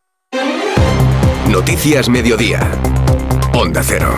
Noticias 1.52 2.08
Mediodía. 2.08 2.72
Onda 3.54 3.84
Cero. 3.84 4.10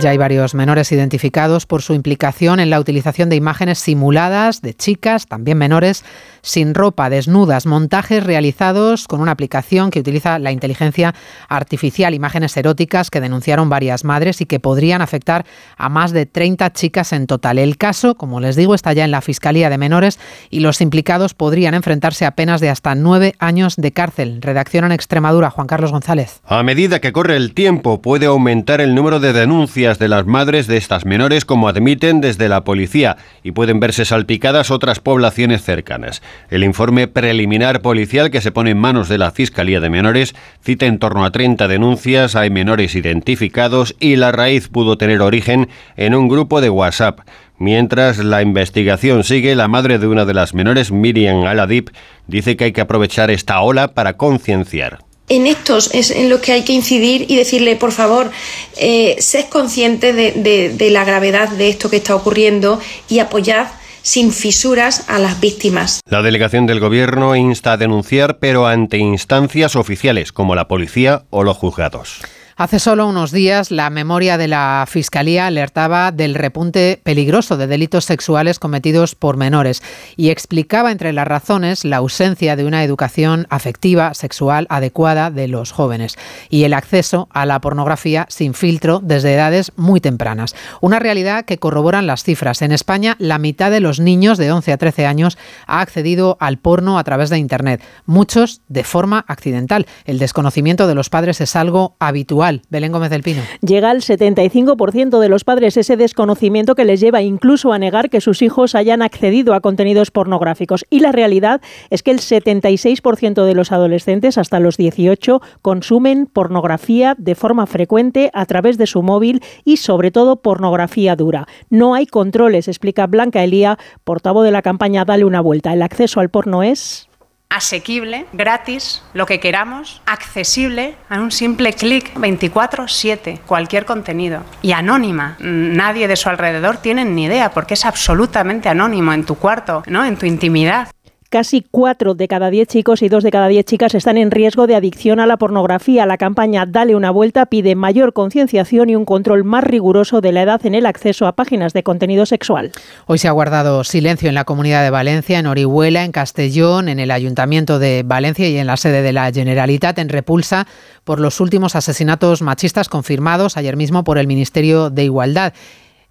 Ya 0.00 0.10
hay 0.10 0.16
varios 0.16 0.54
menores 0.54 0.90
identificados 0.90 1.66
por 1.66 1.82
su 1.82 1.92
implicación 1.92 2.60
en 2.60 2.70
la 2.70 2.80
utilización 2.80 3.28
de 3.28 3.36
imágenes 3.36 3.78
simuladas 3.78 4.62
de 4.62 4.72
chicas, 4.72 5.26
también 5.26 5.58
menores, 5.58 6.02
sin 6.42 6.74
ropa, 6.74 7.10
desnudas, 7.10 7.66
montajes 7.66 8.22
realizados 8.22 9.06
con 9.06 9.20
una 9.20 9.32
aplicación 9.32 9.90
que 9.90 10.00
utiliza 10.00 10.38
la 10.38 10.52
inteligencia 10.52 11.14
artificial, 11.48 12.14
imágenes 12.14 12.56
eróticas 12.56 13.10
que 13.10 13.20
denunciaron 13.20 13.68
varias 13.68 14.04
madres 14.04 14.40
y 14.40 14.46
que 14.46 14.60
podrían 14.60 15.02
afectar 15.02 15.44
a 15.76 15.88
más 15.88 16.12
de 16.12 16.26
30 16.26 16.72
chicas 16.72 17.12
en 17.12 17.26
total. 17.26 17.58
El 17.58 17.76
caso, 17.76 18.14
como 18.14 18.40
les 18.40 18.56
digo, 18.56 18.74
está 18.74 18.92
ya 18.92 19.04
en 19.04 19.10
la 19.10 19.20
Fiscalía 19.20 19.70
de 19.70 19.78
Menores 19.78 20.18
y 20.50 20.60
los 20.60 20.80
implicados 20.80 21.34
podrían 21.34 21.74
enfrentarse 21.74 22.26
a 22.26 22.32
penas 22.32 22.60
de 22.60 22.70
hasta 22.70 22.94
nueve 22.94 23.34
años 23.38 23.76
de 23.76 23.92
cárcel. 23.92 24.42
Redacción 24.42 24.84
en 24.84 24.92
Extremadura, 24.92 25.50
Juan 25.50 25.66
Carlos 25.66 25.92
González. 25.92 26.40
A 26.44 26.62
medida 26.62 27.00
que 27.00 27.12
corre 27.12 27.36
el 27.36 27.54
tiempo, 27.54 28.02
puede 28.02 28.26
aumentar 28.26 28.80
el 28.80 28.94
número 28.94 29.20
de 29.20 29.32
denuncias 29.32 29.98
de 29.98 30.08
las 30.08 30.26
madres 30.26 30.66
de 30.66 30.76
estas 30.76 31.04
menores, 31.04 31.44
como 31.44 31.68
admiten 31.68 32.20
desde 32.20 32.48
la 32.48 32.64
policía, 32.64 33.16
y 33.42 33.52
pueden 33.52 33.80
verse 33.80 34.04
salpicadas 34.04 34.70
otras 34.70 35.00
poblaciones 35.00 35.62
cercanas. 35.62 36.22
El 36.50 36.64
informe 36.64 37.08
preliminar 37.08 37.82
policial 37.82 38.30
que 38.30 38.40
se 38.40 38.52
pone 38.52 38.70
en 38.70 38.78
manos 38.78 39.08
de 39.08 39.18
la 39.18 39.30
Fiscalía 39.30 39.80
de 39.80 39.90
Menores 39.90 40.34
cita 40.62 40.86
en 40.86 40.98
torno 40.98 41.24
a 41.24 41.30
30 41.30 41.68
denuncias, 41.68 42.36
hay 42.36 42.50
menores 42.50 42.94
identificados 42.94 43.94
y 44.00 44.16
la 44.16 44.32
raíz 44.32 44.68
pudo 44.68 44.98
tener 44.98 45.20
origen 45.20 45.68
en 45.96 46.14
un 46.14 46.28
grupo 46.28 46.60
de 46.60 46.70
WhatsApp. 46.70 47.20
Mientras 47.58 48.18
la 48.18 48.40
investigación 48.40 49.22
sigue, 49.22 49.54
la 49.54 49.68
madre 49.68 49.98
de 49.98 50.06
una 50.06 50.24
de 50.24 50.32
las 50.32 50.54
menores, 50.54 50.92
Miriam 50.92 51.44
Aladip, 51.44 51.90
dice 52.26 52.56
que 52.56 52.64
hay 52.64 52.72
que 52.72 52.80
aprovechar 52.80 53.30
esta 53.30 53.60
ola 53.60 53.88
para 53.88 54.16
concienciar. 54.16 55.04
en 55.28 55.46
estos 55.46 55.94
es 55.94 56.10
en 56.10 56.28
los 56.28 56.40
que 56.40 56.52
hay 56.52 56.62
que 56.62 56.72
incidir 56.72 57.26
y 57.28 57.36
decirle, 57.36 57.76
por 57.76 57.92
favor, 57.92 58.30
eh, 58.76 59.16
sed 59.20 59.46
consciente 59.46 60.12
de, 60.12 60.90
la 60.90 61.04
gravedad 61.04 61.48
de 61.50 61.68
esto 61.68 61.88
que 61.88 61.98
está 61.98 62.16
ocurriendo 62.16 62.80
y 63.08 63.20
apoyad 63.20 63.68
sin 64.02 64.32
fisuras 64.32 65.08
a 65.08 65.18
las 65.18 65.40
víctimas. 65.40 66.00
La 66.08 66.22
delegación 66.22 66.66
del 66.66 66.80
Gobierno 66.80 67.36
insta 67.36 67.72
a 67.72 67.76
denunciar, 67.76 68.38
pero 68.38 68.66
ante 68.66 68.98
instancias 68.98 69.76
oficiales 69.76 70.32
como 70.32 70.54
la 70.54 70.68
policía 70.68 71.24
o 71.30 71.44
los 71.44 71.56
juzgados. 71.56 72.20
Hace 72.60 72.78
solo 72.78 73.06
unos 73.06 73.32
días, 73.32 73.70
la 73.70 73.88
memoria 73.88 74.36
de 74.36 74.46
la 74.46 74.84
Fiscalía 74.86 75.46
alertaba 75.46 76.12
del 76.12 76.34
repunte 76.34 77.00
peligroso 77.02 77.56
de 77.56 77.66
delitos 77.66 78.04
sexuales 78.04 78.58
cometidos 78.58 79.14
por 79.14 79.38
menores 79.38 79.82
y 80.14 80.28
explicaba 80.28 80.92
entre 80.92 81.14
las 81.14 81.26
razones 81.26 81.86
la 81.86 81.96
ausencia 81.96 82.56
de 82.56 82.66
una 82.66 82.84
educación 82.84 83.46
afectiva, 83.48 84.12
sexual 84.12 84.66
adecuada 84.68 85.30
de 85.30 85.48
los 85.48 85.72
jóvenes 85.72 86.18
y 86.50 86.64
el 86.64 86.74
acceso 86.74 87.30
a 87.32 87.46
la 87.46 87.62
pornografía 87.62 88.26
sin 88.28 88.52
filtro 88.52 89.00
desde 89.02 89.32
edades 89.32 89.72
muy 89.76 90.02
tempranas. 90.02 90.54
Una 90.82 90.98
realidad 90.98 91.46
que 91.46 91.56
corroboran 91.56 92.06
las 92.06 92.24
cifras. 92.24 92.60
En 92.60 92.72
España, 92.72 93.16
la 93.18 93.38
mitad 93.38 93.70
de 93.70 93.80
los 93.80 94.00
niños 94.00 94.36
de 94.36 94.52
11 94.52 94.72
a 94.74 94.76
13 94.76 95.06
años 95.06 95.38
ha 95.66 95.80
accedido 95.80 96.36
al 96.40 96.58
porno 96.58 96.98
a 96.98 97.04
través 97.04 97.30
de 97.30 97.38
Internet, 97.38 97.82
muchos 98.04 98.60
de 98.68 98.84
forma 98.84 99.24
accidental. 99.28 99.86
El 100.04 100.18
desconocimiento 100.18 100.86
de 100.86 100.94
los 100.94 101.08
padres 101.08 101.40
es 101.40 101.56
algo 101.56 101.96
habitual 101.98 102.49
Belén 102.70 102.92
Gómez 102.92 103.10
del 103.10 103.22
Pino. 103.22 103.42
Llega 103.60 103.90
al 103.90 104.00
75% 104.00 105.20
de 105.20 105.28
los 105.28 105.44
padres 105.44 105.76
ese 105.76 105.96
desconocimiento 105.96 106.74
que 106.74 106.84
les 106.84 107.00
lleva 107.00 107.22
incluso 107.22 107.72
a 107.72 107.78
negar 107.78 108.10
que 108.10 108.20
sus 108.20 108.42
hijos 108.42 108.74
hayan 108.74 109.02
accedido 109.02 109.54
a 109.54 109.60
contenidos 109.60 110.10
pornográficos. 110.10 110.84
Y 110.90 111.00
la 111.00 111.12
realidad 111.12 111.60
es 111.90 112.02
que 112.02 112.10
el 112.10 112.18
76% 112.18 113.44
de 113.44 113.54
los 113.54 113.72
adolescentes 113.72 114.38
hasta 114.38 114.60
los 114.60 114.76
18 114.76 115.40
consumen 115.62 116.26
pornografía 116.26 117.14
de 117.18 117.34
forma 117.34 117.66
frecuente 117.66 118.30
a 118.34 118.46
través 118.46 118.78
de 118.78 118.86
su 118.86 119.02
móvil 119.02 119.42
y 119.64 119.76
sobre 119.76 120.10
todo 120.10 120.36
pornografía 120.36 121.16
dura. 121.16 121.46
No 121.68 121.94
hay 121.94 122.06
controles, 122.06 122.68
explica 122.68 123.06
Blanca 123.06 123.44
Elía, 123.44 123.78
portavoz 124.04 124.44
de 124.44 124.50
la 124.50 124.62
campaña 124.62 125.04
Dale 125.04 125.24
una 125.24 125.40
vuelta. 125.40 125.72
El 125.72 125.82
acceso 125.82 126.20
al 126.20 126.30
porno 126.30 126.62
es 126.62 127.09
asequible, 127.50 128.26
gratis, 128.32 129.02
lo 129.12 129.26
que 129.26 129.40
queramos, 129.40 130.00
accesible 130.06 130.94
a 131.08 131.20
un 131.20 131.32
simple 131.32 131.72
clic 131.72 132.14
24/7, 132.14 133.40
cualquier 133.44 133.84
contenido. 133.84 134.44
Y 134.62 134.72
anónima. 134.72 135.36
Nadie 135.40 136.08
de 136.08 136.16
su 136.16 136.28
alrededor 136.28 136.78
tiene 136.78 137.04
ni 137.04 137.24
idea 137.24 137.50
porque 137.50 137.74
es 137.74 137.84
absolutamente 137.84 138.68
anónimo 138.68 139.12
en 139.12 139.24
tu 139.24 139.34
cuarto, 139.34 139.82
¿no? 139.86 140.04
En 140.04 140.16
tu 140.16 140.26
intimidad. 140.26 140.88
Casi 141.30 141.64
cuatro 141.70 142.14
de 142.14 142.26
cada 142.26 142.50
diez 142.50 142.66
chicos 142.66 143.02
y 143.02 143.08
dos 143.08 143.22
de 143.22 143.30
cada 143.30 143.46
diez 143.46 143.64
chicas 143.64 143.94
están 143.94 144.18
en 144.18 144.32
riesgo 144.32 144.66
de 144.66 144.74
adicción 144.74 145.20
a 145.20 145.26
la 145.26 145.36
pornografía. 145.36 146.04
La 146.04 146.18
campaña 146.18 146.66
Dale 146.66 146.96
una 146.96 147.12
vuelta 147.12 147.46
pide 147.46 147.76
mayor 147.76 148.12
concienciación 148.12 148.90
y 148.90 148.96
un 148.96 149.04
control 149.04 149.44
más 149.44 149.62
riguroso 149.62 150.20
de 150.20 150.32
la 150.32 150.42
edad 150.42 150.66
en 150.66 150.74
el 150.74 150.86
acceso 150.86 151.28
a 151.28 151.36
páginas 151.36 151.72
de 151.72 151.84
contenido 151.84 152.26
sexual. 152.26 152.72
Hoy 153.06 153.18
se 153.18 153.28
ha 153.28 153.30
guardado 153.30 153.84
silencio 153.84 154.28
en 154.28 154.34
la 154.34 154.42
Comunidad 154.42 154.82
de 154.82 154.90
Valencia, 154.90 155.38
en 155.38 155.46
Orihuela, 155.46 156.04
en 156.04 156.10
Castellón, 156.10 156.88
en 156.88 156.98
el 156.98 157.12
Ayuntamiento 157.12 157.78
de 157.78 158.02
Valencia 158.04 158.48
y 158.48 158.56
en 158.56 158.66
la 158.66 158.76
sede 158.76 159.00
de 159.00 159.12
la 159.12 159.30
Generalitat 159.30 160.00
en 160.00 160.08
repulsa 160.08 160.66
por 161.04 161.20
los 161.20 161.38
últimos 161.38 161.76
asesinatos 161.76 162.42
machistas 162.42 162.88
confirmados 162.88 163.56
ayer 163.56 163.76
mismo 163.76 164.02
por 164.02 164.18
el 164.18 164.26
Ministerio 164.26 164.90
de 164.90 165.04
Igualdad. 165.04 165.52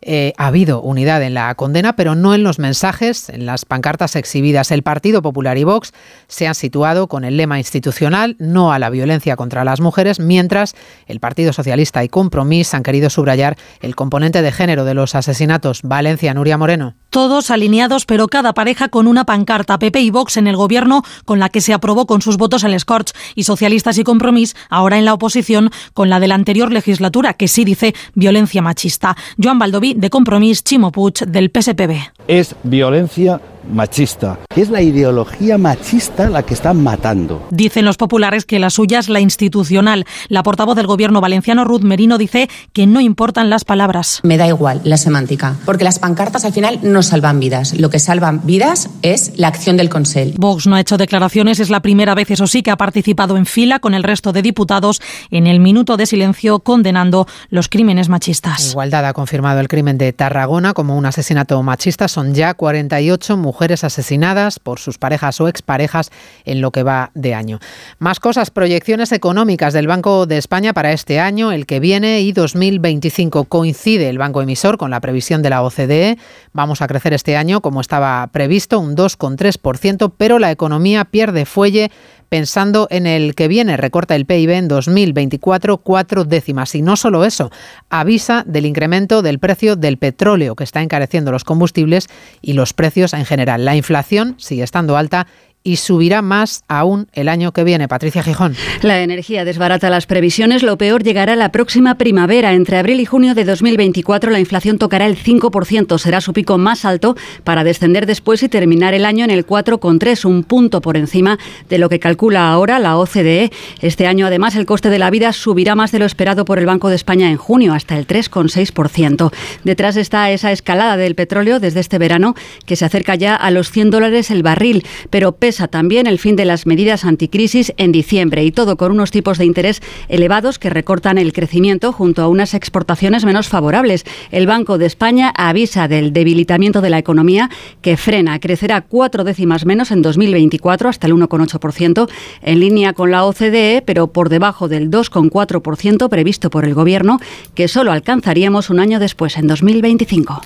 Eh, 0.01 0.33
ha 0.37 0.47
habido 0.47 0.81
unidad 0.81 1.21
en 1.23 1.33
la 1.33 1.53
condena, 1.55 1.95
pero 1.95 2.15
no 2.15 2.33
en 2.33 2.43
los 2.43 2.57
mensajes, 2.57 3.29
en 3.29 3.45
las 3.45 3.65
pancartas 3.65 4.15
exhibidas. 4.15 4.71
El 4.71 4.83
Partido 4.83 5.21
Popular 5.21 5.57
y 5.57 5.65
Vox 5.65 5.93
se 6.27 6.47
han 6.47 6.55
situado 6.55 7.07
con 7.07 7.25
el 7.25 7.37
lema 7.37 7.57
institucional 7.57 8.35
no 8.39 8.71
a 8.71 8.79
la 8.79 8.89
violencia 8.89 9.35
contra 9.35 9.63
las 9.63 9.81
mujeres, 9.81 10.19
mientras 10.19 10.75
el 11.07 11.19
Partido 11.19 11.53
Socialista 11.53 12.03
y 12.03 12.09
Compromís 12.09 12.73
han 12.73 12.83
querido 12.83 13.09
subrayar 13.09 13.57
el 13.81 13.95
componente 13.95 14.41
de 14.41 14.51
género 14.51 14.85
de 14.85 14.93
los 14.93 15.15
asesinatos. 15.15 15.81
Valencia, 15.83 16.33
Nuria 16.33 16.57
Moreno. 16.57 16.95
Todos 17.09 17.49
alineados, 17.49 18.05
pero 18.05 18.27
cada 18.27 18.53
pareja 18.53 18.89
con 18.89 19.07
una 19.07 19.25
pancarta. 19.25 19.79
PP 19.79 19.99
y 20.01 20.09
Vox 20.11 20.37
en 20.37 20.47
el 20.47 20.55
gobierno, 20.55 21.03
con 21.25 21.39
la 21.39 21.49
que 21.49 21.59
se 21.59 21.73
aprobó 21.73 22.05
con 22.05 22.21
sus 22.21 22.37
votos 22.37 22.63
el 22.63 22.79
Scorch, 22.79 23.11
y 23.35 23.43
Socialistas 23.43 23.97
y 23.97 24.03
Compromís, 24.03 24.55
ahora 24.69 24.97
en 24.97 25.05
la 25.05 25.13
oposición, 25.13 25.71
con 25.93 26.09
la 26.09 26.19
de 26.19 26.27
la 26.27 26.35
anterior 26.35 26.71
legislatura, 26.71 27.33
que 27.33 27.47
sí 27.47 27.65
dice 27.65 27.95
violencia 28.13 28.61
machista. 28.61 29.17
Joan 29.41 29.57
Baldoví, 29.57 29.88
de 29.95 30.09
Compromís, 30.09 30.63
Chimo 30.63 30.91
Puig, 30.91 31.25
del 31.27 31.49
PSPB. 31.49 31.95
Es 32.27 32.55
violencia 32.63 33.39
machista. 33.67 34.39
Es 34.55 34.69
la 34.69 34.81
ideología 34.81 35.57
machista 35.57 36.29
la 36.29 36.43
que 36.43 36.53
están 36.53 36.81
matando. 36.81 37.47
Dicen 37.51 37.85
los 37.85 37.97
populares 37.97 38.45
que 38.45 38.59
la 38.59 38.69
suya 38.69 38.99
es 38.99 39.09
la 39.09 39.19
institucional. 39.19 40.05
La 40.27 40.43
portavoz 40.43 40.75
del 40.75 40.87
gobierno 40.87 41.21
valenciano, 41.21 41.65
Ruth 41.65 41.81
Merino, 41.81 42.17
dice 42.17 42.49
que 42.73 42.87
no 42.87 43.01
importan 43.01 43.49
las 43.49 43.65
palabras. 43.65 44.21
Me 44.23 44.37
da 44.37 44.47
igual 44.47 44.81
la 44.83 44.97
semántica, 44.97 45.55
porque 45.65 45.83
las 45.83 45.99
pancartas 45.99 46.45
al 46.45 46.53
final 46.53 46.79
no 46.81 47.03
salvan 47.03 47.39
vidas. 47.39 47.77
Lo 47.77 47.89
que 47.89 47.99
salvan 47.99 48.41
vidas 48.45 48.89
es 49.01 49.33
la 49.35 49.49
acción 49.49 49.77
del 49.77 49.89
Consell. 49.89 50.33
Vox 50.37 50.67
no 50.67 50.75
ha 50.75 50.81
hecho 50.81 50.97
declaraciones, 50.97 51.59
es 51.59 51.69
la 51.69 51.81
primera 51.81 52.15
vez, 52.15 52.31
eso 52.31 52.47
sí, 52.47 52.63
que 52.63 52.71
ha 52.71 52.77
participado 52.77 53.37
en 53.37 53.45
fila 53.45 53.79
con 53.79 53.93
el 53.93 54.03
resto 54.03 54.31
de 54.31 54.41
diputados 54.41 55.01
en 55.31 55.47
el 55.47 55.59
minuto 55.59 55.97
de 55.97 56.05
silencio 56.05 56.59
condenando 56.59 57.27
los 57.49 57.69
crímenes 57.69 58.09
machistas. 58.09 58.71
Igualdad 58.71 59.05
ha 59.05 59.13
confirmado 59.13 59.59
el 59.59 59.67
crimen 59.67 59.97
de 59.97 60.13
Tarragona 60.13 60.73
como 60.73 60.97
un 60.97 61.05
asesinato 61.05 61.61
machista. 61.63 62.07
Son 62.07 62.33
ya 62.33 62.53
48 62.53 63.37
mujeres 63.37 63.48
mujeres 63.49 63.83
asesinadas 63.83 64.59
por 64.59 64.77
sus 64.77 64.99
parejas 64.99 65.41
o 65.41 65.47
exparejas 65.47 66.11
en 66.45 66.61
lo 66.61 66.69
que 66.69 66.83
va 66.83 67.09
de 67.15 67.33
año. 67.33 67.57
Más 67.97 68.19
cosas, 68.19 68.51
proyecciones 68.51 69.11
económicas 69.11 69.73
del 69.73 69.87
Banco 69.87 70.27
de 70.27 70.37
España 70.37 70.71
para 70.71 70.91
este 70.91 71.19
año, 71.19 71.51
el 71.51 71.65
que 71.65 71.79
viene 71.79 72.21
y 72.21 72.31
2025. 72.31 73.45
Coincide 73.45 74.07
el 74.07 74.19
banco 74.19 74.43
emisor 74.43 74.77
con 74.77 74.91
la 74.91 74.99
previsión 74.99 75.41
de 75.41 75.49
la 75.49 75.63
OCDE. 75.63 76.19
Vamos 76.53 76.83
a 76.83 76.87
crecer 76.87 77.13
este 77.13 77.37
año 77.37 77.59
como 77.61 77.81
estaba 77.81 78.27
previsto, 78.27 78.79
un 78.79 78.95
2,3%, 78.95 80.13
pero 80.15 80.37
la 80.37 80.51
economía 80.51 81.05
pierde 81.05 81.45
fuelle 81.45 81.89
pensando 82.29 82.87
en 82.89 83.05
el 83.05 83.35
que 83.35 83.47
viene. 83.47 83.75
Recorta 83.75 84.15
el 84.15 84.25
PIB 84.25 84.51
en 84.51 84.67
2024 84.67 85.79
cuatro 85.79 86.23
décimas. 86.23 86.75
Y 86.75 86.81
no 86.81 86.95
solo 86.95 87.25
eso, 87.25 87.51
avisa 87.89 88.43
del 88.47 88.65
incremento 88.65 89.21
del 89.21 89.39
precio 89.39 89.75
del 89.75 89.97
petróleo 89.97 90.55
que 90.55 90.63
está 90.63 90.81
encareciendo 90.81 91.31
los 91.31 91.43
combustibles 91.43 92.07
y 92.41 92.53
los 92.53 92.73
precios 92.73 93.13
en 93.13 93.25
general. 93.25 93.65
La 93.65 93.75
inflación 93.75 94.35
sigue 94.37 94.63
estando 94.63 94.95
alta 94.95 95.27
y 95.63 95.75
subirá 95.75 96.21
más 96.21 96.63
aún 96.67 97.07
el 97.13 97.27
año 97.27 97.51
que 97.51 97.63
viene. 97.63 97.87
Patricia 97.87 98.23
Gijón. 98.23 98.55
La 98.81 99.01
energía 99.01 99.45
desbarata 99.45 99.89
las 99.89 100.05
previsiones. 100.05 100.63
Lo 100.63 100.77
peor 100.77 101.03
llegará 101.03 101.35
la 101.35 101.51
próxima 101.51 101.95
primavera. 101.95 102.53
Entre 102.53 102.77
abril 102.77 102.99
y 102.99 103.05
junio 103.05 103.35
de 103.35 103.43
2024 103.43 104.31
la 104.31 104.39
inflación 104.39 104.77
tocará 104.77 105.05
el 105.05 105.17
5%. 105.17 105.97
Será 105.97 106.21
su 106.21 106.33
pico 106.33 106.57
más 106.57 106.85
alto 106.85 107.15
para 107.43 107.63
descender 107.63 108.05
después 108.05 108.41
y 108.43 108.49
terminar 108.49 108.93
el 108.93 109.05
año 109.05 109.25
en 109.25 109.31
el 109.31 109.45
4,3, 109.45 110.25
un 110.25 110.43
punto 110.43 110.81
por 110.81 110.97
encima 110.97 111.37
de 111.67 111.77
lo 111.77 111.89
que 111.89 111.99
calcula 111.99 112.51
ahora 112.51 112.79
la 112.79 112.97
OCDE. 112.97 113.51
Este 113.81 114.07
año 114.07 114.27
además 114.27 114.55
el 114.55 114.65
coste 114.65 114.89
de 114.89 114.99
la 114.99 115.09
vida 115.09 115.33
subirá 115.33 115.75
más 115.75 115.91
de 115.91 115.99
lo 115.99 116.05
esperado 116.05 116.45
por 116.45 116.59
el 116.59 116.65
Banco 116.65 116.89
de 116.89 116.95
España 116.95 117.29
en 117.29 117.37
junio, 117.37 117.73
hasta 117.73 117.97
el 117.97 118.07
3,6%. 118.07 119.31
Detrás 119.63 119.97
está 119.97 120.31
esa 120.31 120.51
escalada 120.51 120.97
del 120.97 121.15
petróleo 121.15 121.59
desde 121.59 121.79
este 121.79 121.97
verano 121.97 122.35
que 122.65 122.75
se 122.75 122.85
acerca 122.85 123.15
ya 123.15 123.35
a 123.35 123.51
los 123.51 123.71
100 123.71 123.91
dólares 123.91 124.31
el 124.31 124.43
barril, 124.43 124.85
pero 125.09 125.33
también 125.57 126.07
el 126.07 126.19
fin 126.19 126.35
de 126.35 126.45
las 126.45 126.65
medidas 126.65 127.05
anticrisis 127.05 127.73
en 127.77 127.91
diciembre 127.91 128.43
y 128.43 128.51
todo 128.51 128.77
con 128.77 128.91
unos 128.91 129.11
tipos 129.11 129.37
de 129.37 129.45
interés 129.45 129.81
elevados 130.07 130.59
que 130.59 130.69
recortan 130.69 131.17
el 131.17 131.33
crecimiento 131.33 131.91
junto 131.91 132.21
a 132.21 132.27
unas 132.27 132.53
exportaciones 132.53 133.25
menos 133.25 133.47
favorables. 133.47 134.05
El 134.31 134.47
Banco 134.47 134.77
de 134.77 134.85
España 134.85 135.33
avisa 135.35 135.87
del 135.87 136.13
debilitamiento 136.13 136.81
de 136.81 136.89
la 136.89 136.99
economía 136.99 137.49
que 137.81 137.97
frena, 137.97 138.39
crecerá 138.39 138.81
cuatro 138.81 139.23
décimas 139.23 139.65
menos 139.65 139.91
en 139.91 140.01
2024 140.01 140.89
hasta 140.89 141.07
el 141.07 141.13
1,8% 141.13 142.09
en 142.41 142.59
línea 142.59 142.93
con 142.93 143.11
la 143.11 143.25
OCDE, 143.25 143.83
pero 143.85 144.07
por 144.07 144.29
debajo 144.29 144.67
del 144.67 144.89
2,4% 144.89 146.09
previsto 146.09 146.49
por 146.49 146.65
el 146.65 146.73
Gobierno, 146.73 147.19
que 147.55 147.67
solo 147.67 147.91
alcanzaríamos 147.91 148.69
un 148.69 148.79
año 148.79 148.99
después, 148.99 149.37
en 149.37 149.47
2025. 149.47 150.41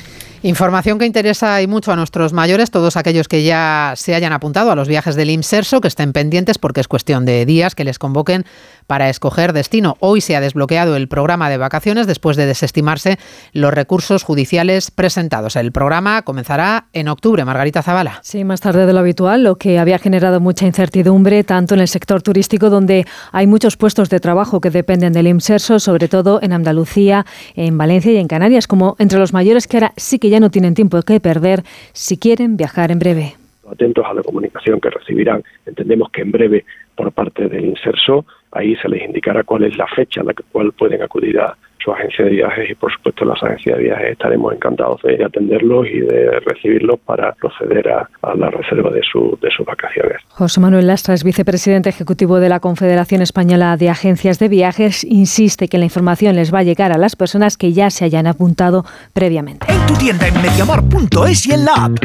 Información 0.46 1.00
que 1.00 1.06
interesa 1.06 1.62
y 1.62 1.68
mucho 1.68 1.94
a 1.94 1.96
nuestros 1.96 2.34
mayores, 2.34 2.70
todos 2.70 2.98
aquellos 2.98 3.30
que 3.30 3.44
ya 3.44 3.94
se 3.96 4.14
hayan 4.14 4.34
apuntado 4.34 4.72
a 4.72 4.76
los 4.76 4.90
viajes 4.90 5.16
del 5.16 5.30
IMSERSO, 5.30 5.80
que 5.80 5.88
estén 5.88 6.12
pendientes 6.12 6.58
porque 6.58 6.82
es 6.82 6.90
cuestión 6.90 7.24
de 7.24 7.46
días 7.46 7.76
que 7.76 7.86
les 7.86 7.98
convoquen 7.98 8.44
para 8.88 9.10
escoger 9.10 9.54
destino. 9.54 9.96
Hoy 10.00 10.22
se 10.22 10.36
ha 10.36 10.42
desbloqueado 10.42 10.96
el 10.96 11.08
programa 11.08 11.50
de 11.50 11.58
vacaciones 11.58 12.08
después 12.08 12.38
de 12.38 12.46
desestimarse 12.46 13.18
los 13.54 13.74
recursos 13.74 14.24
judiciales 14.24 14.92
presentados. 14.92 15.56
El 15.56 15.72
programa 15.72 16.22
comenzará 16.24 16.86
en 16.94 17.08
octubre. 17.08 17.46
Margarita 17.46 17.82
Zavala. 17.82 18.20
Sí, 18.22 18.44
más 18.44 18.62
tarde 18.62 18.86
de 18.86 18.94
lo 18.94 19.00
habitual, 19.00 19.44
lo 19.44 19.56
que 19.56 19.80
había 19.80 20.00
generado 20.00 20.40
mucha 20.40 20.66
incertidumbre 20.66 21.44
tanto 21.44 21.76
en 21.76 21.82
el 21.82 21.88
sector 21.88 22.22
turístico 22.22 22.70
donde 22.70 23.06
hay 23.32 23.48
muchos 23.48 23.78
puestos 23.78 24.10
de 24.10 24.20
trabajo 24.20 24.62
que 24.62 24.70
dependen 24.70 25.14
del 25.14 25.28
IMSERSO, 25.28 25.80
sobre 25.80 26.08
todo 26.08 26.40
en 26.42 26.54
Andalucía, 26.54 27.26
en 27.56 27.78
Valencia 27.78 28.12
y 28.12 28.18
en 28.18 28.28
Canarias, 28.28 28.68
como 28.68 28.96
entre 29.00 29.20
los 29.20 29.34
mayores 29.34 29.68
que 29.68 29.78
ahora 29.78 29.94
sí 29.98 30.20
que 30.20 30.30
ya 30.30 30.40
no 30.40 30.50
tienen 30.50 30.74
tiempo 30.74 31.02
que 31.02 31.20
perder 31.20 31.64
si 31.94 32.18
quieren 32.18 32.58
viajar 32.58 32.92
en 32.92 33.00
breve 33.00 33.36
atentos 33.74 34.06
a 34.06 34.14
la 34.14 34.24
comunicación 34.24 34.80
que 34.80 34.90
recibirán. 34.90 35.44
Entendemos 35.66 36.10
que 36.12 36.22
en 36.22 36.32
breve 36.32 36.66
por 36.96 37.12
parte 37.12 37.48
del 37.48 37.66
inserso, 37.66 38.26
ahí 38.52 38.76
se 38.78 38.90
les 38.90 39.04
indicará 39.04 39.44
cuál 39.44 39.64
es 39.64 39.78
la 39.78 39.88
fecha 39.88 40.22
a 40.22 40.24
la 40.24 40.34
cual 40.52 40.72
pueden 40.74 41.02
acudir 41.02 41.40
a 41.40 41.56
su 41.84 41.92
agencia 41.92 42.26
de 42.26 42.32
viajes 42.32 42.70
y 42.70 42.76
por 42.76 42.92
supuesto 42.94 43.26
las 43.26 43.42
agencias 43.44 43.78
de 43.78 43.84
viajes 43.84 44.12
estaremos 44.12 44.54
encantados 44.54 45.02
de 45.02 45.24
atenderlos 45.24 45.88
y 45.88 46.00
de 46.00 46.40
recibirlos 46.40 47.00
para 47.02 47.34
proceder 47.34 47.90
a, 47.90 48.08
la 48.36 48.50
reserva 48.50 48.90
de, 48.90 49.02
su, 49.04 49.38
de 49.42 49.52
sus 49.52 49.66
vacaciones. 49.66 50.22
José 50.30 50.62
Manuel 50.62 50.88
Lastra 50.88 51.14
es 51.14 51.24
vicepresidente 51.24 51.90
ejecutivo 51.90 52.40
de 52.40 52.50
la 52.50 52.60
Confederación 52.60 53.22
Española 53.22 53.76
de 53.76 53.90
Agencias 53.90 54.40
de 54.40 54.48
Viajes. 54.48 55.04
Insiste 55.04 55.68
que 55.68 55.78
la 55.78 55.84
información 55.84 56.36
les 56.36 56.54
va 56.54 56.60
a 56.60 56.64
llegar 56.64 56.94
a 56.94 56.98
las 56.98 57.16
personas 57.16 57.58
que 57.58 57.74
ya 57.74 57.90
se 57.90 58.06
hayan 58.06 58.28
apuntado 58.28 58.86
previamente. 59.14 59.68
En 59.70 59.86
tu 59.86 59.94
tienda 59.96 60.28
en 60.28 60.42
mediamar.es 60.42 61.48
y 61.48 61.54
en 61.54 61.66
la 61.66 61.74
app. 61.74 61.98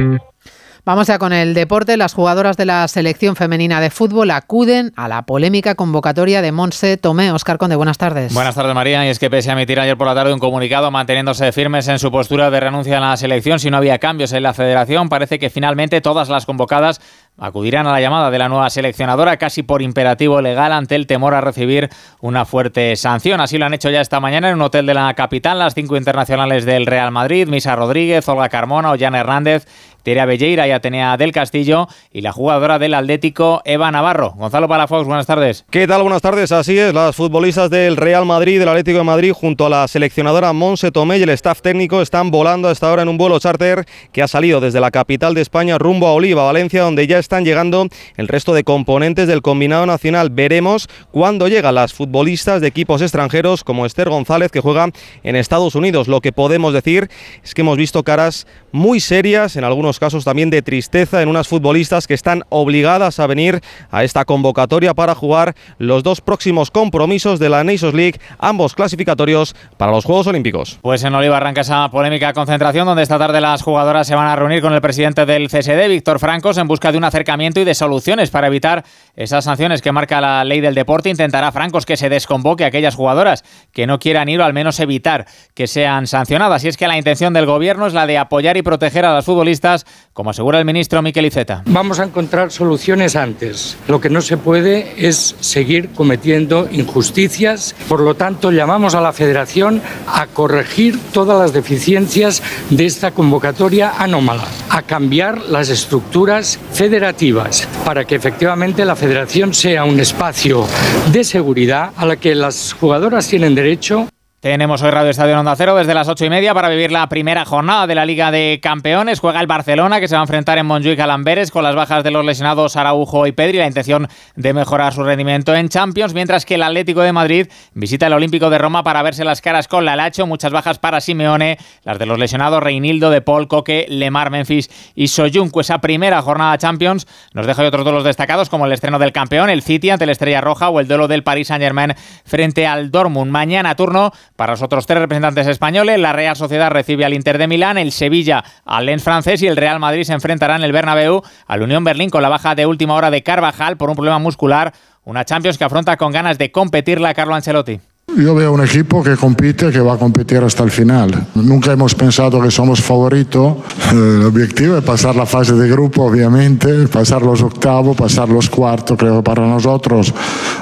Vamos 0.89 1.07
ya 1.07 1.19
con 1.19 1.35
el 1.35 1.53
deporte. 1.53 1.99
Las 1.99 2.15
jugadoras 2.15 2.57
de 2.57 2.65
la 2.65 2.89
selección 2.89 3.37
femenina 3.37 3.79
de 3.79 3.91
fútbol 3.91 4.31
acuden 4.31 4.91
a 4.97 5.07
la 5.07 5.21
polémica 5.27 5.75
convocatoria 5.75 6.41
de 6.41 6.51
Monse 6.51 6.97
Tomé. 6.97 7.31
Oscar 7.31 7.59
Conde, 7.59 7.77
buenas 7.77 7.99
tardes. 7.99 8.33
Buenas 8.33 8.55
tardes, 8.55 8.75
María. 8.75 9.05
Y 9.05 9.11
es 9.11 9.19
que 9.19 9.29
pese 9.29 9.51
a 9.51 9.53
emitir 9.53 9.79
ayer 9.79 9.99
por 9.99 10.07
la 10.07 10.15
tarde 10.15 10.33
un 10.33 10.39
comunicado 10.39 10.91
manteniéndose 10.91 11.53
firmes 11.53 11.89
en 11.89 11.99
su 11.99 12.11
postura 12.11 12.51
de 12.51 12.59
renuncia 12.59 12.97
a 12.97 13.01
la 13.03 13.17
selección 13.19 13.61
si 13.61 13.69
no 13.69 13.77
había 13.77 13.99
cambios 13.99 14.33
en 14.33 14.43
la 14.43 14.55
federación, 14.55 15.11
parece 15.11 15.39
que 15.39 15.51
finalmente 15.51 16.01
todas 16.01 16.31
las 16.31 16.47
convocadas 16.47 17.03
acudirán 17.39 17.87
a 17.87 17.93
la 17.93 18.01
llamada 18.01 18.31
de 18.31 18.39
la 18.39 18.49
nueva 18.49 18.69
seleccionadora 18.69 19.37
casi 19.37 19.63
por 19.63 19.81
imperativo 19.81 20.43
legal 20.43 20.73
ante 20.73 20.97
el 20.97 21.07
temor 21.07 21.35
a 21.35 21.41
recibir 21.41 21.89
una 22.21 22.45
fuerte 22.45 22.95
sanción. 22.97 23.41
Así 23.41 23.59
lo 23.59 23.67
han 23.67 23.75
hecho 23.75 23.91
ya 23.91 24.01
esta 24.01 24.21
mañana 24.21 24.49
en 24.49 24.57
un 24.57 24.63
hotel 24.63 24.87
de 24.87 24.95
la 24.95 25.13
capital 25.15 25.59
las 25.59 25.75
cinco 25.75 25.97
internacionales 25.97 26.65
del 26.65 26.87
Real 26.87 27.11
Madrid, 27.13 27.49
Misa 27.49 27.77
Rodríguez, 27.77 28.29
Olga 28.29 28.49
Carmona, 28.49 28.91
Ollana 28.91 29.21
Hernández, 29.21 29.67
Terea 30.03 30.25
Belleira 30.25 30.67
y 30.67 30.71
Atenea 30.71 31.17
del 31.17 31.33
Castillo 31.33 31.87
y 32.11 32.23
la 32.23 32.33
jugadora 32.33 32.79
del 32.79 32.95
Atlético 32.95 33.61
Eva 33.65 33.91
Navarro. 33.91 34.33
Gonzalo 34.37 34.67
Palafox, 34.67 35.07
buenas 35.07 35.27
tardes. 35.27 35.67
¿Qué 35.71 35.87
tal? 35.87 36.03
Buenas 36.03 36.23
tardes. 36.23 36.51
Así 36.51 36.79
es, 36.79 36.95
las 36.95 37.15
futbolistas 37.15 37.69
del 37.69 37.97
Real 37.97 38.25
Madrid, 38.25 38.59
del 38.59 38.69
Atlético 38.69 38.99
de 38.99 39.05
Madrid, 39.05 39.33
junto 39.33 39.67
a 39.67 39.69
la 39.69 39.87
seleccionadora 39.87 40.53
Monse 40.55 40.91
Tomé 40.93 41.19
y 41.19 41.25
el 41.25 41.29
staff 41.31 41.61
técnico 41.61 42.01
están 42.01 42.31
volando 42.31 42.69
hasta 42.69 42.89
ahora 42.89 43.03
en 43.03 43.09
un 43.09 43.19
vuelo 43.19 43.39
charter 43.39 43.85
que 44.11 44.23
ha 44.23 44.29
salido 44.29 44.61
desde 44.61 44.81
la 44.81 44.91
capital 44.91 45.35
de 45.35 45.43
España 45.43 45.77
rumbo 45.77 46.07
a 46.07 46.13
Oliva, 46.13 46.45
Valencia, 46.45 46.83
donde 46.83 47.07
ya 47.07 47.19
están 47.29 47.45
llegando 47.45 47.89
el 48.17 48.27
resto 48.27 48.55
de 48.55 48.65
componentes 48.65 49.29
del 49.29 49.43
combinado 49.43 49.85
nacional. 49.85 50.31
Veremos 50.31 50.89
cuándo 51.11 51.47
llegan 51.47 51.75
las 51.75 51.93
futbolistas 51.93 52.63
de 52.63 52.69
equipos 52.69 53.03
extranjeros 53.03 53.65
como 53.65 53.85
Esther 53.85 54.09
González, 54.09 54.51
que 54.51 54.61
juega 54.61 54.89
en 55.23 55.37
Estados 55.37 55.75
Unidos. 55.75 56.09
Lo 56.09 56.23
que 56.23 56.33
podemos 56.33 56.73
decir 56.73 57.11
es 57.45 57.53
que 57.53 57.61
hemos 57.61 57.77
visto 57.77 58.03
caras 58.03 58.47
muy 58.73 59.01
serias, 59.01 59.57
en 59.57 59.65
algunos 59.65 59.99
casos 59.99 60.25
también 60.25 60.49
de 60.49 60.63
tristeza, 60.63 61.21
en 61.21 61.29
unas 61.29 61.49
futbolistas 61.49 62.07
que 62.07 62.15
están 62.15 62.45
obligadas 62.49 63.21
a 63.21 63.27
venir 63.27 63.61
a 63.91 64.05
esta 64.05 64.25
convocatoria 64.25 64.95
para 64.95 65.15
jugar 65.15 65.55
los 65.77 66.03
dos 66.03 66.23
próximos 66.23 66.71
compromisos 66.71 67.39
de 67.39 67.51
la 67.51 67.63
Nations 67.63 67.93
League, 67.93 68.19
ambos 68.39 68.75
clasificatorios 68.75 69.55
para 69.77 69.93
los 69.93 70.07
Juegos 70.07 70.27
Olímpicos. 70.29 70.79
Pues 70.81 71.05
en 71.05 71.15
Oliva 71.15 71.37
arranca 71.37 71.61
esa 71.61 71.91
polémica 71.91 72.33
concentración 72.33 72.87
donde 72.87 73.03
esta 73.03 73.19
tarde 73.19 73.43
las 73.43 73.61
jugadoras 73.61 74.07
se 74.07 74.15
van 74.15 74.29
a 74.29 74.37
reunir 74.37 74.63
con 74.63 74.73
el 74.73 74.81
presidente 74.81 75.27
del 75.27 75.49
CSD, 75.49 75.89
Víctor 75.89 76.19
Francos, 76.19 76.57
en 76.57 76.67
busca 76.67 76.91
de 76.91 76.97
un 76.97 77.05
acercamiento 77.19 77.61
y 77.61 77.65
de 77.65 77.75
soluciones 77.75 78.31
para 78.31 78.47
evitar 78.47 78.85
esas 79.17 79.45
sanciones 79.45 79.83
que 79.83 79.91
marca 79.91 80.21
la 80.21 80.45
ley 80.45 80.61
del 80.61 80.75
deporte. 80.75 81.11
Intentará 81.11 81.51
Francos 81.51 81.85
que 81.85 81.97
se 81.97 82.09
desconvoque 82.09 82.65
a 82.65 82.69
aquellas 82.69 82.95
jugadoras 82.95 83.45
que 83.73 83.87
no 83.87 83.99
quieran 83.99 84.29
ir 84.29 84.41
o 84.41 84.45
al 84.45 84.53
menos 84.53 84.79
evitar 84.79 85.27
que 85.55 85.67
sean 85.67 86.07
sancionadas. 86.07 86.65
Y 86.65 86.69
es 86.69 86.77
que 86.77 86.87
la 86.87 86.97
intención 86.97 87.33
del 87.33 87.47
gobierno 87.47 87.87
es 87.87 87.93
la 87.93 88.07
de 88.07 88.19
apoyar 88.19 88.57
y 88.57 88.63
proteger 88.63 89.05
a 89.05 89.15
las 89.15 89.25
futbolistas, 89.25 89.85
como 90.19 90.31
asegura 90.31 90.59
el 90.59 90.65
ministro 90.65 91.01
Miquel 91.01 91.27
Iceta. 91.27 91.63
Vamos 91.67 92.01
a 92.01 92.05
encontrar 92.05 92.51
soluciones 92.51 93.15
antes. 93.15 93.77
Lo 93.87 94.01
que 94.01 94.11
no 94.11 94.21
se 94.21 94.37
puede 94.37 94.93
es 94.97 95.37
seguir 95.39 95.91
cometiendo 95.91 96.69
injusticias. 96.73 97.77
Por 97.89 98.01
lo 98.01 98.17
tanto, 98.17 98.51
llamamos 98.51 98.97
a 98.97 99.01
la 99.01 99.13
Federación 99.13 99.81
a 100.09 100.27
corregir 100.27 100.99
todas 101.13 101.39
las 101.39 101.53
deficiencias 101.53 102.43
de 102.69 102.85
esta 102.85 103.13
convocatoria 103.13 103.93
anómala, 103.97 104.49
a 104.71 104.83
cambiar 104.83 105.41
las 105.43 105.69
estructuras 105.69 106.59
federativas 106.73 107.69
para 107.85 108.05
que 108.05 108.17
efectivamente 108.17 108.85
la 108.85 108.97
Federación 108.97 109.55
sea 109.55 109.85
un 109.85 110.01
espacio 110.01 110.67
de 111.13 111.23
seguridad 111.23 111.93
a 111.97 112.05
la 112.05 112.17
que 112.17 112.35
las 112.35 112.73
jugadoras 112.73 113.29
tienen 113.29 113.55
derecho 113.55 114.09
tenemos 114.41 114.83
hoy 114.83 114.93
Radio 114.93 115.11
Estadio 115.11 115.37
Onda 115.37 115.57
Cero 115.57 115.75
desde 115.75 115.95
las 115.95 116.07
ocho 116.07 116.25
y 116.25 116.31
media 116.31 116.55
para 116.55 116.69
vivir 116.69 116.93
la 116.93 117.09
primera 117.09 117.45
jornada 117.45 117.89
de 117.89 117.97
la 117.97 118.07
Liga 118.07 118.31
de 118.31 118.61
Campeones. 118.63 119.19
Juega 119.19 119.41
el 119.41 119.49
Barcelona 119.49 119.99
que 119.99 120.07
se 120.07 120.15
va 120.15 120.21
a 120.21 120.23
enfrentar 120.23 120.59
en 120.59 120.67
Montjuic 120.67 121.01
a 121.01 121.09
Lamberes 121.09 121.51
con 121.51 121.65
las 121.65 121.75
bajas 121.75 122.05
de 122.05 122.13
los 122.13 122.25
lesionados 122.25 122.77
Araujo 122.77 123.27
y 123.27 123.33
Pedri. 123.33 123.59
La 123.59 123.67
intención 123.67 124.07
de 124.37 124.53
mejorar 124.53 124.93
su 124.93 125.03
rendimiento 125.03 125.57
en 125.57 125.69
Champions, 125.69 126.15
mientras 126.15 126.47
que 126.47 126.55
el 126.55 126.63
Atlético 126.63 127.01
de 127.01 127.13
Madrid 127.13 127.49
visita 127.75 128.07
el 128.07 128.13
Olímpico 128.13 128.49
de 128.49 128.59
Roma 128.59 128.85
para 128.85 129.03
verse 129.03 129.25
las 129.25 129.41
caras 129.41 129.67
con 129.67 129.85
la 129.85 129.97
Lacho. 129.97 130.25
Muchas 130.25 130.53
bajas 130.53 130.79
para 130.79 131.01
Simeone, 131.01 131.59
las 131.83 131.99
de 131.99 132.07
los 132.07 132.17
lesionados 132.17 132.63
Reinildo, 132.63 133.11
De 133.11 133.21
Paul, 133.21 133.49
Coque, 133.49 133.87
Lemar, 133.89 134.31
Memphis 134.31 134.71
y 134.95 135.09
Soyuncu. 135.09 135.59
Esa 135.59 135.81
primera 135.81 136.23
jornada 136.23 136.57
Champions 136.59 137.09
nos 137.33 137.45
deja 137.45 137.67
otros 137.67 137.85
dos 137.85 138.05
destacados 138.05 138.49
como 138.49 138.67
el 138.67 138.73
estreno 138.73 139.01
del 139.01 139.11
campeón, 139.11 139.51
el 139.51 139.63
City 139.63 139.91
ante 139.91 140.07
la 140.07 140.13
Estrella 140.13 140.41
Roja 140.41 140.69
o 140.69 140.79
el 140.79 140.87
duelo 140.87 141.09
del 141.09 141.25
Paris 141.25 141.49
Saint 141.49 141.61
Germain 141.61 141.95
frente 142.25 142.69
al 142.69 142.93
Dortmund. 142.93 143.33
Mañana 143.33 143.75
turno 143.75 144.13
para 144.39 144.53
los 144.53 144.63
otros 144.63 144.87
tres 144.87 145.01
representantes 145.01 145.49
españoles, 145.49 145.99
la 145.99 146.13
Real 146.13 146.37
Sociedad 146.37 146.71
recibe 146.71 147.05
al 147.05 147.13
Inter 147.13 147.39
de 147.39 147.49
Milán, 147.49 147.77
el 147.77 147.91
Sevilla 147.91 148.45
al 148.65 148.87
Lens 148.87 149.03
francés 149.03 149.43
y 149.43 149.49
el 149.49 149.57
Real 149.57 149.81
Madrid 149.81 150.05
se 150.05 150.13
enfrentará 150.13 150.55
en 150.55 150.63
el 150.63 150.71
Bernabéu 150.71 151.23
al 151.49 151.63
Unión 151.63 151.83
Berlín 151.83 152.09
con 152.09 152.23
la 152.23 152.29
baja 152.29 152.55
de 152.55 152.65
última 152.65 152.95
hora 152.95 153.11
de 153.11 153.25
Carvajal 153.25 153.77
por 153.77 153.91
un 153.91 153.97
problema 153.97 154.21
muscular. 154.21 154.73
Una 155.03 155.25
Champions 155.25 155.59
que 155.59 155.65
afronta 155.65 155.97
con 155.97 156.13
ganas 156.13 156.39
de 156.39 156.53
competirla 156.53 157.15
Carlo 157.15 157.35
Ancelotti. 157.35 157.81
Yo 158.19 158.35
veo 158.35 158.53
un 158.53 158.65
equipo 158.65 159.01
que 159.01 159.17
compite, 159.17 159.71
que 159.71 159.79
va 159.79 159.95
a 159.95 159.97
competir 159.97 160.39
hasta 160.39 160.65
el 160.65 160.73
final. 160.73 161.29
Nunca 161.37 161.71
hemos 161.71 161.95
pensado 161.95 162.43
que 162.43 162.51
somos 162.51 162.83
favoritos. 162.83 163.59
El 163.93 164.25
objetivo 164.25 164.77
es 164.77 164.83
pasar 164.83 165.15
la 165.15 165.25
fase 165.25 165.53
de 165.53 165.69
grupo, 165.69 166.03
obviamente, 166.03 166.89
pasar 166.89 167.23
los 167.23 167.41
octavos, 167.43 167.97
pasar 167.97 168.29
los 168.29 168.51
cuartos. 168.51 168.99
Creo 168.99 169.19
que 169.19 169.23
para 169.23 169.47
nosotros 169.47 170.13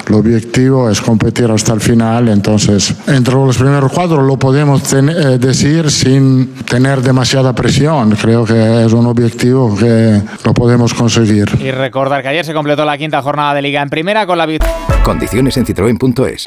el 0.07 0.15
objetivo 0.15 0.91
es 0.91 1.01
competir 1.01 1.51
hasta 1.51 1.73
el 1.73 1.81
final. 1.81 2.29
Entonces, 2.29 2.95
entre 3.07 3.33
los 3.33 3.57
primeros 3.57 3.91
cuatro 3.91 4.21
lo 4.21 4.37
podemos 4.39 4.93
eh, 4.93 5.39
decir 5.39 5.91
sin 5.91 6.57
tener 6.67 7.01
demasiada 7.01 7.55
presión. 7.55 8.11
Creo 8.21 8.45
que 8.45 8.85
es 8.85 8.93
un 8.93 9.07
objetivo 9.07 9.75
que 9.75 10.21
lo 10.45 10.53
podemos 10.53 10.93
conseguir. 10.93 11.49
Y 11.59 11.71
recordar 11.71 12.21
que 12.21 12.29
ayer 12.29 12.45
se 12.45 12.53
completó 12.53 12.85
la 12.85 12.99
quinta 12.99 13.23
jornada 13.23 13.55
de 13.55 13.63
Liga 13.63 13.81
en 13.81 13.89
Primera 13.89 14.27
con 14.27 14.37
la... 14.37 14.47
Condiciones 15.03 15.57
en 15.57 15.65
citroen.es 15.65 16.47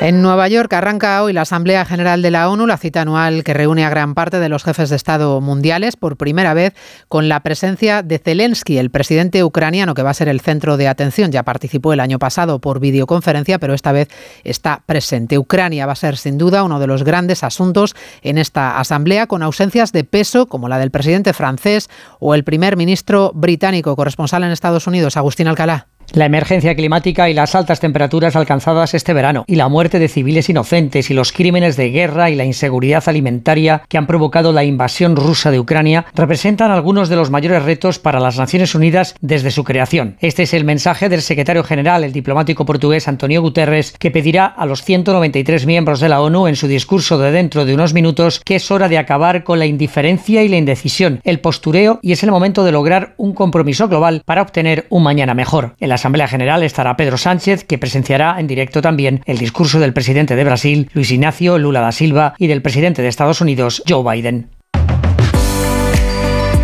En 0.00 0.22
Nueva 0.22 0.46
York 0.46 0.72
arranca 0.74 1.20
hoy 1.24 1.32
la 1.32 1.40
Asamblea 1.40 1.84
General 1.84 2.22
de 2.22 2.30
la 2.30 2.48
ONU, 2.48 2.68
la 2.68 2.78
cita 2.78 3.00
anual 3.00 3.42
que 3.42 3.52
reúne 3.52 3.84
a 3.84 3.90
gran 3.90 4.14
parte 4.14 4.38
de 4.38 4.48
los 4.48 4.62
jefes 4.62 4.90
de 4.90 4.96
Estado 4.96 5.40
mundiales, 5.40 5.96
por 5.96 6.16
primera 6.16 6.54
vez 6.54 6.72
con 7.08 7.28
la 7.28 7.40
presencia 7.40 8.04
de 8.04 8.20
Zelensky, 8.20 8.78
el 8.78 8.90
presidente 8.90 9.42
ucraniano 9.42 9.94
que 9.94 10.04
va 10.04 10.10
a 10.10 10.14
ser 10.14 10.28
el 10.28 10.40
centro 10.40 10.76
de 10.76 10.86
atención. 10.86 11.32
Ya 11.32 11.42
participó 11.42 11.92
el 11.92 11.98
año 11.98 12.20
pasado 12.20 12.60
por 12.60 12.78
videoconferencia, 12.78 13.58
pero 13.58 13.74
esta 13.74 13.90
vez 13.90 14.08
está 14.44 14.84
presente. 14.86 15.36
Ucrania 15.36 15.84
va 15.84 15.92
a 15.92 15.96
ser 15.96 16.16
sin 16.16 16.38
duda 16.38 16.62
uno 16.62 16.78
de 16.78 16.86
los 16.86 17.02
grandes 17.02 17.42
asuntos 17.42 17.96
en 18.22 18.38
esta 18.38 18.78
Asamblea, 18.78 19.26
con 19.26 19.42
ausencias 19.42 19.90
de 19.90 20.04
peso 20.04 20.46
como 20.46 20.68
la 20.68 20.78
del 20.78 20.92
presidente 20.92 21.32
francés 21.32 21.90
o 22.20 22.36
el 22.36 22.44
primer 22.44 22.76
ministro 22.76 23.32
británico, 23.34 23.96
corresponsal 23.96 24.44
en 24.44 24.52
Estados 24.52 24.86
Unidos, 24.86 25.16
Agustín 25.16 25.48
Alcalá. 25.48 25.88
La 26.12 26.24
emergencia 26.24 26.74
climática 26.74 27.28
y 27.28 27.34
las 27.34 27.54
altas 27.54 27.80
temperaturas 27.80 28.34
alcanzadas 28.34 28.94
este 28.94 29.12
verano, 29.12 29.44
y 29.46 29.56
la 29.56 29.68
muerte 29.68 29.98
de 29.98 30.08
civiles 30.08 30.48
inocentes 30.48 31.10
y 31.10 31.14
los 31.14 31.32
crímenes 31.32 31.76
de 31.76 31.90
guerra 31.90 32.30
y 32.30 32.34
la 32.34 32.46
inseguridad 32.46 33.04
alimentaria 33.06 33.82
que 33.88 33.98
han 33.98 34.06
provocado 34.06 34.52
la 34.52 34.64
invasión 34.64 35.16
rusa 35.16 35.50
de 35.50 35.60
Ucrania 35.60 36.06
representan 36.14 36.70
algunos 36.70 37.10
de 37.10 37.16
los 37.16 37.30
mayores 37.30 37.62
retos 37.62 37.98
para 37.98 38.20
las 38.20 38.38
Naciones 38.38 38.74
Unidas 38.74 39.16
desde 39.20 39.50
su 39.50 39.64
creación. 39.64 40.16
Este 40.20 40.44
es 40.44 40.54
el 40.54 40.64
mensaje 40.64 41.10
del 41.10 41.20
secretario 41.20 41.62
general, 41.62 42.04
el 42.04 42.12
diplomático 42.12 42.64
portugués 42.64 43.06
Antonio 43.06 43.42
Guterres, 43.42 43.94
que 43.98 44.10
pedirá 44.10 44.46
a 44.46 44.64
los 44.64 44.82
193 44.82 45.66
miembros 45.66 46.00
de 46.00 46.08
la 46.08 46.22
ONU 46.22 46.46
en 46.46 46.56
su 46.56 46.68
discurso 46.68 47.18
de 47.18 47.32
dentro 47.32 47.66
de 47.66 47.74
unos 47.74 47.92
minutos 47.92 48.40
que 48.42 48.56
es 48.56 48.70
hora 48.70 48.88
de 48.88 48.96
acabar 48.96 49.44
con 49.44 49.58
la 49.58 49.66
indiferencia 49.66 50.42
y 50.42 50.48
la 50.48 50.56
indecisión, 50.56 51.20
el 51.24 51.40
postureo 51.40 51.98
y 52.00 52.12
es 52.12 52.22
el 52.22 52.30
momento 52.30 52.64
de 52.64 52.72
lograr 52.72 53.12
un 53.18 53.34
compromiso 53.34 53.88
global 53.88 54.22
para 54.24 54.40
obtener 54.40 54.86
un 54.88 55.02
mañana 55.02 55.34
mejor. 55.34 55.74
Asamblea 55.98 56.28
General 56.28 56.62
estará 56.62 56.96
Pedro 56.96 57.18
Sánchez, 57.18 57.64
que 57.64 57.76
presenciará 57.76 58.38
en 58.38 58.46
directo 58.46 58.80
también 58.80 59.20
el 59.26 59.38
discurso 59.38 59.80
del 59.80 59.92
presidente 59.92 60.36
de 60.36 60.44
Brasil, 60.44 60.88
Luis 60.94 61.10
Ignacio 61.10 61.58
Lula 61.58 61.80
da 61.80 61.92
Silva, 61.92 62.34
y 62.38 62.46
del 62.46 62.62
presidente 62.62 63.02
de 63.02 63.08
Estados 63.08 63.40
Unidos, 63.40 63.82
Joe 63.88 64.04
Biden. 64.14 64.48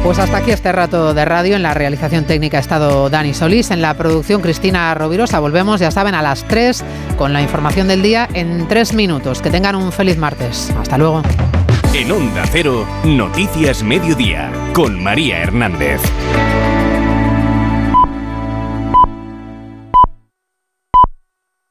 Pues 0.05 0.19
hasta 0.19 0.37
aquí 0.37 0.51
este 0.51 0.71
rato 0.71 1.15
de 1.15 1.25
radio. 1.25 1.57
En 1.57 1.63
la 1.63 1.73
realización 1.73 2.25
técnica 2.25 2.59
ha 2.59 2.61
estado 2.61 3.09
Dani 3.09 3.33
Solís, 3.33 3.71
en 3.71 3.81
la 3.81 3.95
producción 3.95 4.43
Cristina 4.43 4.95
Rovirosa. 4.95 5.41
Volvemos, 5.41 5.81
ya 5.81 5.91
saben, 5.91 6.15
a 6.15 6.21
las 6.21 6.45
3 6.45 6.85
con 7.17 7.33
la 7.33 7.41
información 7.41 7.89
del 7.89 8.03
día 8.03 8.29
en 8.35 8.69
3 8.69 8.93
minutos. 8.93 9.41
Que 9.41 9.51
tengan 9.51 9.75
un 9.75 9.93
feliz 9.93 10.19
martes. 10.19 10.71
Hasta 10.79 10.99
luego. 10.99 11.23
En 11.95 12.13
Onda 12.13 12.45
Cero, 12.53 12.87
Noticias 13.05 13.83
Mediodía, 13.83 14.53
con 14.75 15.03
María 15.03 15.39
Hernández. 15.39 16.03